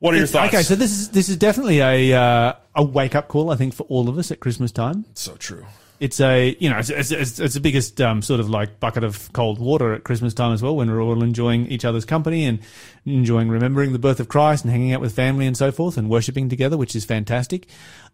What 0.00 0.14
are 0.14 0.18
your 0.18 0.26
thoughts? 0.26 0.52
Okay, 0.52 0.62
so 0.62 0.74
this 0.74 0.92
is 0.92 1.08
this 1.10 1.28
is 1.28 1.36
definitely 1.36 1.80
a 1.80 2.12
uh, 2.12 2.52
a 2.74 2.84
wake 2.84 3.14
up 3.14 3.28
call, 3.28 3.50
I 3.50 3.56
think, 3.56 3.74
for 3.74 3.84
all 3.84 4.08
of 4.08 4.18
us 4.18 4.30
at 4.30 4.40
Christmas 4.40 4.72
time. 4.72 5.04
so 5.14 5.34
true. 5.36 5.64
It's 5.98 6.20
a 6.20 6.54
you 6.60 6.68
know 6.68 6.76
it's, 6.76 6.90
it's, 6.90 7.10
it's, 7.10 7.38
it's 7.38 7.54
the 7.54 7.60
biggest 7.60 7.98
um, 8.02 8.20
sort 8.20 8.38
of 8.38 8.50
like 8.50 8.80
bucket 8.80 9.02
of 9.02 9.32
cold 9.32 9.58
water 9.58 9.94
at 9.94 10.04
Christmas 10.04 10.34
time 10.34 10.52
as 10.52 10.62
well, 10.62 10.76
when 10.76 10.90
we're 10.90 11.00
all 11.00 11.22
enjoying 11.22 11.66
each 11.68 11.86
other's 11.86 12.04
company 12.04 12.44
and 12.44 12.58
enjoying 13.06 13.48
remembering 13.48 13.94
the 13.94 13.98
birth 13.98 14.20
of 14.20 14.28
Christ 14.28 14.64
and 14.64 14.70
hanging 14.70 14.92
out 14.92 15.00
with 15.00 15.14
family 15.14 15.46
and 15.46 15.56
so 15.56 15.72
forth 15.72 15.96
and 15.96 16.10
worshiping 16.10 16.50
together, 16.50 16.76
which 16.76 16.94
is 16.94 17.06
fantastic. 17.06 17.66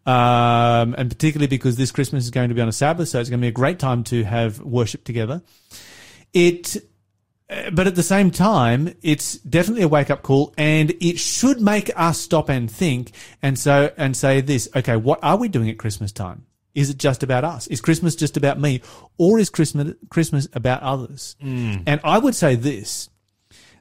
Um, 0.06 0.94
and 0.96 1.10
particularly 1.10 1.48
because 1.48 1.76
this 1.76 1.90
Christmas 1.90 2.22
is 2.22 2.30
going 2.30 2.50
to 2.50 2.54
be 2.54 2.60
on 2.60 2.68
a 2.68 2.72
Sabbath, 2.72 3.08
so 3.08 3.18
it's 3.18 3.28
going 3.28 3.40
to 3.40 3.44
be 3.44 3.48
a 3.48 3.52
great 3.52 3.80
time 3.80 4.04
to 4.04 4.22
have 4.22 4.60
worship 4.60 5.02
together. 5.02 5.42
It 6.32 6.76
but 7.72 7.86
at 7.86 7.94
the 7.94 8.02
same 8.02 8.30
time, 8.30 8.94
it's 9.02 9.34
definitely 9.38 9.82
a 9.82 9.88
wake 9.88 10.10
up 10.10 10.22
call 10.22 10.54
and 10.56 10.90
it 11.00 11.18
should 11.18 11.60
make 11.60 11.90
us 11.96 12.20
stop 12.20 12.48
and 12.48 12.70
think 12.70 13.12
and 13.42 13.58
so, 13.58 13.92
and 13.96 14.16
say 14.16 14.40
this, 14.40 14.68
okay, 14.74 14.96
what 14.96 15.18
are 15.22 15.36
we 15.36 15.48
doing 15.48 15.68
at 15.68 15.78
Christmas 15.78 16.12
time? 16.12 16.46
Is 16.74 16.88
it 16.88 16.96
just 16.96 17.22
about 17.22 17.44
us? 17.44 17.66
Is 17.66 17.80
Christmas 17.80 18.16
just 18.16 18.36
about 18.36 18.58
me 18.58 18.80
or 19.18 19.38
is 19.38 19.50
Christmas, 19.50 19.94
Christmas 20.08 20.48
about 20.54 20.82
others? 20.82 21.36
And 21.86 22.00
I 22.02 22.18
would 22.18 22.34
say 22.34 22.54
this, 22.54 23.10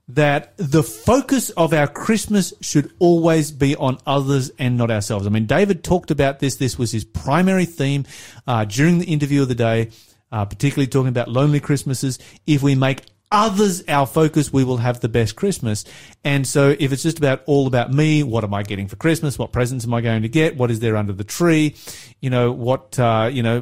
that 0.10 0.54
the 0.58 0.84
focus 0.84 1.52
of 1.52 1.74
our 1.74 1.88
Christmas 1.88 2.54
should 2.60 2.92
always 3.00 3.52
be 3.52 3.78
on 3.78 3.98
others 4.06 4.52
and 4.60 4.78
not 4.78 4.92
ourselves. 4.92 5.26
I 5.26 5.30
mean, 5.30 5.46
David 5.46 5.84
talked 5.86 6.12
about 6.12 6.40
this. 6.40 6.58
This 6.58 6.78
was 6.78 6.92
his 6.92 7.06
primary 7.06 7.66
theme 7.66 8.06
uh, 8.46 8.66
during 8.66 9.00
the 9.00 9.06
interview 9.06 9.42
of 9.42 9.48
the 9.48 9.56
day, 9.56 9.92
uh, 10.32 10.44
particularly 10.44 10.88
talking 10.88 11.08
about 11.10 11.30
lonely 11.30 11.62
Christmases. 11.62 12.20
If 12.46 12.62
we 12.62 12.76
make 12.76 13.04
others 13.32 13.84
our 13.88 14.06
focus, 14.06 14.52
we 14.52 14.63
will 14.63 14.78
have 14.78 15.00
the 15.00 15.10
best 15.10 15.36
Christmas. 15.36 15.86
And 16.24 16.46
so 16.46 16.76
if 16.78 16.91
it's 16.91 17.04
just 17.04 17.17
about 17.17 17.44
all 17.46 17.67
about 17.67 17.91
me, 17.91 18.24
what 18.24 18.44
am 18.44 18.54
I 18.54 18.63
getting 18.63 18.88
for 18.88 18.96
Christmas? 18.96 19.39
What 19.39 19.52
presents 19.52 19.86
am 19.86 19.94
I 19.94 20.02
going 20.02 20.24
to 20.24 20.30
get? 20.30 20.58
What 20.58 20.72
is 20.72 20.80
there 20.80 20.98
under 20.98 21.13
the 21.13 21.24
tree? 21.24 21.76
You 22.20 22.30
know, 22.30 22.52
what, 22.52 23.00
uh, 23.00 23.30
you 23.32 23.44
know, 23.44 23.62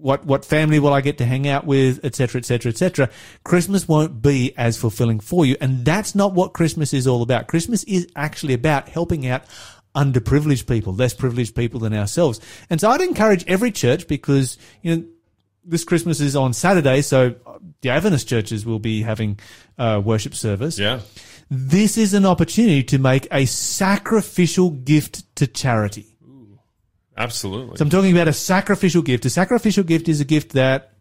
what 0.00 0.24
what 0.24 0.44
family 0.44 0.78
will 0.78 0.92
I 0.92 1.00
get 1.00 1.18
to 1.18 1.26
hang 1.26 1.48
out 1.48 1.66
with, 1.66 2.04
etc., 2.04 2.38
etc., 2.38 2.70
etc. 2.70 3.10
Christmas 3.44 3.88
won't 3.88 4.22
be 4.22 4.56
as 4.56 4.76
fulfilling 4.76 5.20
for 5.20 5.44
you, 5.44 5.56
and 5.60 5.84
that's 5.84 6.14
not 6.14 6.34
what 6.34 6.54
Christmas 6.54 6.94
is 6.94 7.06
all 7.06 7.22
about. 7.22 7.48
Christmas 7.48 7.82
is 7.84 8.06
actually 8.14 8.54
about 8.54 8.88
helping 8.88 9.26
out 9.26 9.42
underprivileged 9.94 10.68
people, 10.68 10.94
less 10.94 11.14
privileged 11.14 11.56
people 11.56 11.80
than 11.80 11.94
ourselves. 11.94 12.40
And 12.70 12.80
so 12.80 12.90
I'd 12.90 13.00
encourage 13.00 13.44
every 13.48 13.72
church 13.72 14.06
because 14.06 14.56
you 14.82 14.96
know 14.96 15.04
this 15.68 15.84
Christmas 15.84 16.20
is 16.20 16.34
on 16.34 16.52
Saturday, 16.52 17.02
so 17.02 17.34
the 17.82 17.90
Adventist 17.90 18.28
churches 18.28 18.64
will 18.64 18.78
be 18.78 19.02
having 19.02 19.38
uh, 19.78 20.00
worship 20.04 20.34
service. 20.34 20.78
Yeah. 20.78 21.00
This 21.50 21.96
is 21.96 22.14
an 22.14 22.26
opportunity 22.26 22.82
to 22.84 22.98
make 22.98 23.26
a 23.30 23.46
sacrificial 23.46 24.70
gift 24.70 25.34
to 25.36 25.46
charity. 25.46 26.16
Ooh, 26.24 26.58
Absolutely. 27.16 27.76
So 27.76 27.84
I'm 27.84 27.90
talking 27.90 28.12
about 28.12 28.28
a 28.28 28.32
sacrificial 28.32 29.02
gift. 29.02 29.24
A 29.24 29.30
sacrificial 29.30 29.84
gift 29.84 30.08
is 30.08 30.20
a 30.20 30.24
gift 30.24 30.52
that 30.52 30.92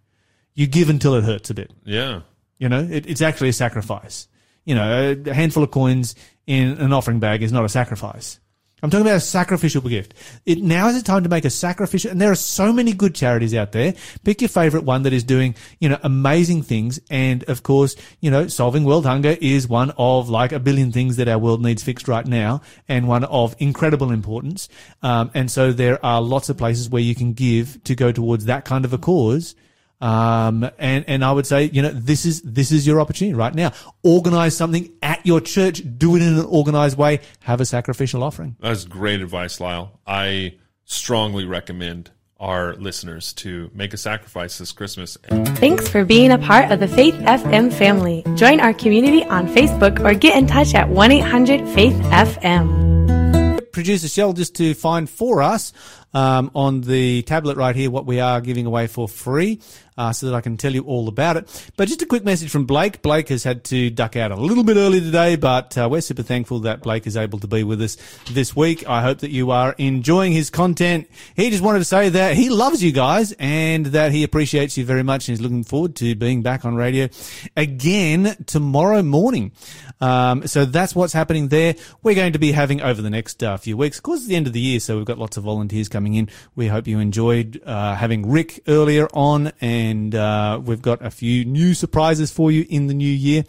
you 0.53 0.67
give 0.67 0.89
until 0.89 1.15
it 1.15 1.23
hurts 1.23 1.49
a 1.49 1.53
bit. 1.53 1.71
yeah. 1.83 2.21
You 2.59 2.69
know, 2.69 2.79
it, 2.89 3.05
it's 3.07 3.21
actually 3.21 3.49
a 3.49 3.53
sacrifice. 3.53 4.27
You 4.65 4.73
know, 4.73 5.15
a 5.27 5.33
handful 5.33 5.61
of 5.61 5.69
coins 5.69 6.15
in 6.47 6.79
an 6.79 6.91
offering 6.91 7.19
bag 7.19 7.43
is 7.43 7.51
not 7.51 7.63
a 7.65 7.69
sacrifice. 7.69 8.39
I'm 8.83 8.91
talking 8.91 9.07
about 9.07 9.15
a 9.15 9.21
sacrificial 9.21 9.81
gift. 9.81 10.13
It 10.45 10.59
now 10.59 10.87
is 10.87 10.95
the 10.95 11.01
time 11.01 11.23
to 11.23 11.29
make 11.29 11.45
a 11.45 11.49
sacrificial, 11.49 12.11
and 12.11 12.21
there 12.21 12.29
are 12.29 12.35
so 12.35 12.71
many 12.71 12.93
good 12.93 13.15
charities 13.15 13.55
out 13.55 13.71
there. 13.71 13.95
Pick 14.23 14.39
your 14.39 14.49
favorite 14.49 14.83
one 14.83 15.01
that 15.03 15.13
is 15.13 15.23
doing, 15.23 15.55
you 15.79 15.89
know, 15.89 15.97
amazing 16.03 16.61
things. 16.61 16.99
And 17.09 17.43
of 17.45 17.63
course, 17.63 17.95
you 18.21 18.29
know, 18.29 18.45
solving 18.47 18.83
world 18.83 19.07
hunger 19.07 19.35
is 19.41 19.67
one 19.67 19.93
of 19.97 20.29
like 20.29 20.51
a 20.51 20.59
billion 20.59 20.91
things 20.91 21.15
that 21.15 21.27
our 21.27 21.39
world 21.39 21.63
needs 21.63 21.81
fixed 21.81 22.07
right 22.07 22.25
now 22.25 22.61
and 22.87 23.07
one 23.07 23.23
of 23.23 23.55
incredible 23.57 24.11
importance. 24.11 24.69
Um, 25.01 25.31
and 25.33 25.49
so 25.49 25.71
there 25.71 26.03
are 26.05 26.21
lots 26.21 26.49
of 26.49 26.57
places 26.57 26.87
where 26.87 27.01
you 27.01 27.15
can 27.15 27.33
give 27.33 27.83
to 27.85 27.95
go 27.95 28.11
towards 28.11 28.45
that 28.45 28.63
kind 28.63 28.85
of 28.85 28.93
a 28.93 28.99
cause. 28.99 29.55
Um, 29.99 30.69
and, 30.77 31.05
and 31.07 31.25
I 31.25 31.31
would 31.31 31.47
say, 31.47 31.65
you 31.65 31.81
know, 31.81 31.89
this 31.89 32.25
is, 32.25 32.41
this 32.43 32.71
is 32.71 32.85
your 32.85 33.01
opportunity 33.01 33.33
right 33.33 33.53
now. 33.53 33.73
Organize 34.03 34.55
something 34.55 34.91
at 35.01 35.25
your 35.25 35.41
church. 35.41 35.81
Do 35.97 36.15
it 36.15 36.21
in 36.21 36.37
an 36.37 36.45
organized 36.45 36.97
way. 36.97 37.21
Have 37.41 37.61
a 37.61 37.65
sacrificial 37.65 38.23
offering. 38.23 38.55
That's 38.59 38.85
great 38.85 39.21
advice, 39.21 39.59
Lyle. 39.59 39.99
I 40.05 40.57
strongly 40.85 41.45
recommend 41.45 42.11
our 42.39 42.75
listeners 42.75 43.33
to 43.33 43.71
make 43.73 43.93
a 43.93 43.97
sacrifice 43.97 44.59
this 44.59 44.71
Christmas. 44.71 45.17
Thanks 45.55 45.87
for 45.87 46.05
being 46.05 46.31
a 46.31 46.37
part 46.37 46.71
of 46.71 46.79
the 46.79 46.87
Faith 46.87 47.15
FM 47.15 47.73
family. 47.73 48.23
Join 48.35 48.59
our 48.59 48.73
community 48.73 49.23
on 49.23 49.47
Facebook 49.47 49.99
or 50.05 50.13
get 50.13 50.37
in 50.37 50.45
touch 50.45 50.75
at 50.75 50.87
1 50.89 51.11
800 51.11 51.67
Faith 51.69 51.95
FM. 51.95 53.71
Producer 53.71 54.07
Shell, 54.07 54.33
just 54.33 54.55
to 54.55 54.73
find 54.73 55.09
for 55.09 55.41
us 55.41 55.73
um, 56.13 56.51
on 56.55 56.81
the 56.81 57.21
tablet 57.23 57.57
right 57.57 57.75
here 57.75 57.91
what 57.91 58.05
we 58.05 58.19
are 58.19 58.41
giving 58.41 58.65
away 58.65 58.87
for 58.87 59.07
free 59.07 59.59
uh, 59.97 60.13
so 60.13 60.27
that 60.27 60.35
I 60.35 60.41
can 60.41 60.57
tell 60.57 60.73
you 60.73 60.83
all 60.83 61.07
about 61.07 61.37
it. 61.37 61.71
But 61.75 61.87
just 61.87 62.01
a 62.01 62.05
quick 62.05 62.23
message 62.23 62.49
from 62.49 62.65
Blake. 62.65 63.01
Blake 63.01 63.29
has 63.29 63.43
had 63.43 63.63
to 63.65 63.89
duck 63.89 64.15
out 64.15 64.31
a 64.31 64.35
little 64.35 64.63
bit 64.63 64.77
early 64.77 64.99
today, 64.99 65.35
but 65.35 65.77
uh, 65.77 65.87
we're 65.89 66.01
super 66.01 66.23
thankful 66.23 66.59
that 66.61 66.81
Blake 66.81 67.07
is 67.07 67.17
able 67.17 67.39
to 67.39 67.47
be 67.47 67.63
with 67.63 67.81
us 67.81 67.97
this 68.31 68.55
week. 68.55 68.87
I 68.87 69.01
hope 69.01 69.19
that 69.19 69.31
you 69.31 69.51
are 69.51 69.73
enjoying 69.77 70.33
his 70.33 70.49
content. 70.49 71.09
He 71.35 71.49
just 71.49 71.63
wanted 71.63 71.79
to 71.79 71.85
say 71.85 72.09
that 72.09 72.35
he 72.35 72.49
loves 72.49 72.83
you 72.83 72.91
guys 72.91 73.33
and 73.39 73.87
that 73.87 74.11
he 74.11 74.23
appreciates 74.23 74.77
you 74.77 74.85
very 74.85 75.03
much 75.03 75.27
and 75.27 75.33
is 75.33 75.41
looking 75.41 75.63
forward 75.63 75.95
to 75.97 76.15
being 76.15 76.43
back 76.43 76.63
on 76.63 76.75
radio 76.75 77.09
again 77.55 78.35
tomorrow 78.45 79.01
morning. 79.01 79.51
Um, 79.99 80.45
so 80.45 80.65
that's 80.65 80.93
what's 80.93 81.13
happening 81.13 81.47
there. 81.47 81.75
We're 82.03 82.13
going 82.13 82.33
to 82.33 82.39
be 82.39 82.51
having 82.51 82.81
over 82.81 83.01
the 83.01 83.09
next 83.09 83.41
uh, 83.41 83.57
few 83.57 83.75
weeks. 83.75 83.97
Of 83.97 84.03
course, 84.03 84.19
it's 84.19 84.27
the 84.27 84.35
end 84.35 84.45
of 84.45 84.53
the 84.53 84.59
year, 84.59 84.79
so 84.79 84.97
we've 84.97 85.05
got 85.05 85.17
lots 85.17 85.37
of 85.37 85.43
volunteers 85.43 85.89
coming 85.89 85.96
in. 86.05 86.29
We 86.55 86.67
hope 86.67 86.87
you 86.87 86.99
enjoyed 86.99 87.61
uh, 87.65 87.95
having 87.95 88.29
Rick 88.29 88.61
earlier 88.67 89.07
on, 89.13 89.51
and 89.61 90.13
uh, 90.13 90.61
we've 90.63 90.81
got 90.81 91.03
a 91.05 91.09
few 91.09 91.45
new 91.45 91.73
surprises 91.73 92.31
for 92.31 92.51
you 92.51 92.65
in 92.69 92.87
the 92.87 92.93
new 92.93 93.11
year. 93.11 93.43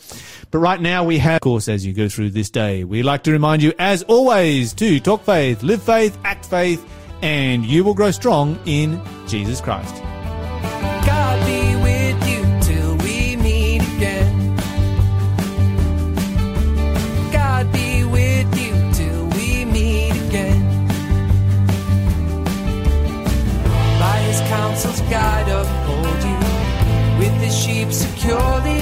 But 0.50 0.58
right 0.58 0.80
now, 0.80 1.04
we 1.04 1.18
have, 1.18 1.36
of 1.36 1.42
course, 1.42 1.68
as 1.68 1.84
you 1.84 1.92
go 1.92 2.08
through 2.08 2.30
this 2.30 2.50
day, 2.50 2.84
we 2.84 3.02
like 3.02 3.24
to 3.24 3.32
remind 3.32 3.62
you, 3.62 3.72
as 3.78 4.02
always, 4.04 4.72
to 4.74 5.00
talk 5.00 5.24
faith, 5.24 5.62
live 5.62 5.82
faith, 5.82 6.16
act 6.24 6.46
faith, 6.46 6.84
and 7.22 7.64
you 7.64 7.84
will 7.84 7.94
grow 7.94 8.10
strong 8.10 8.58
in 8.64 9.00
Jesus 9.26 9.60
Christ. 9.60 10.17
Counsel's 28.28 28.77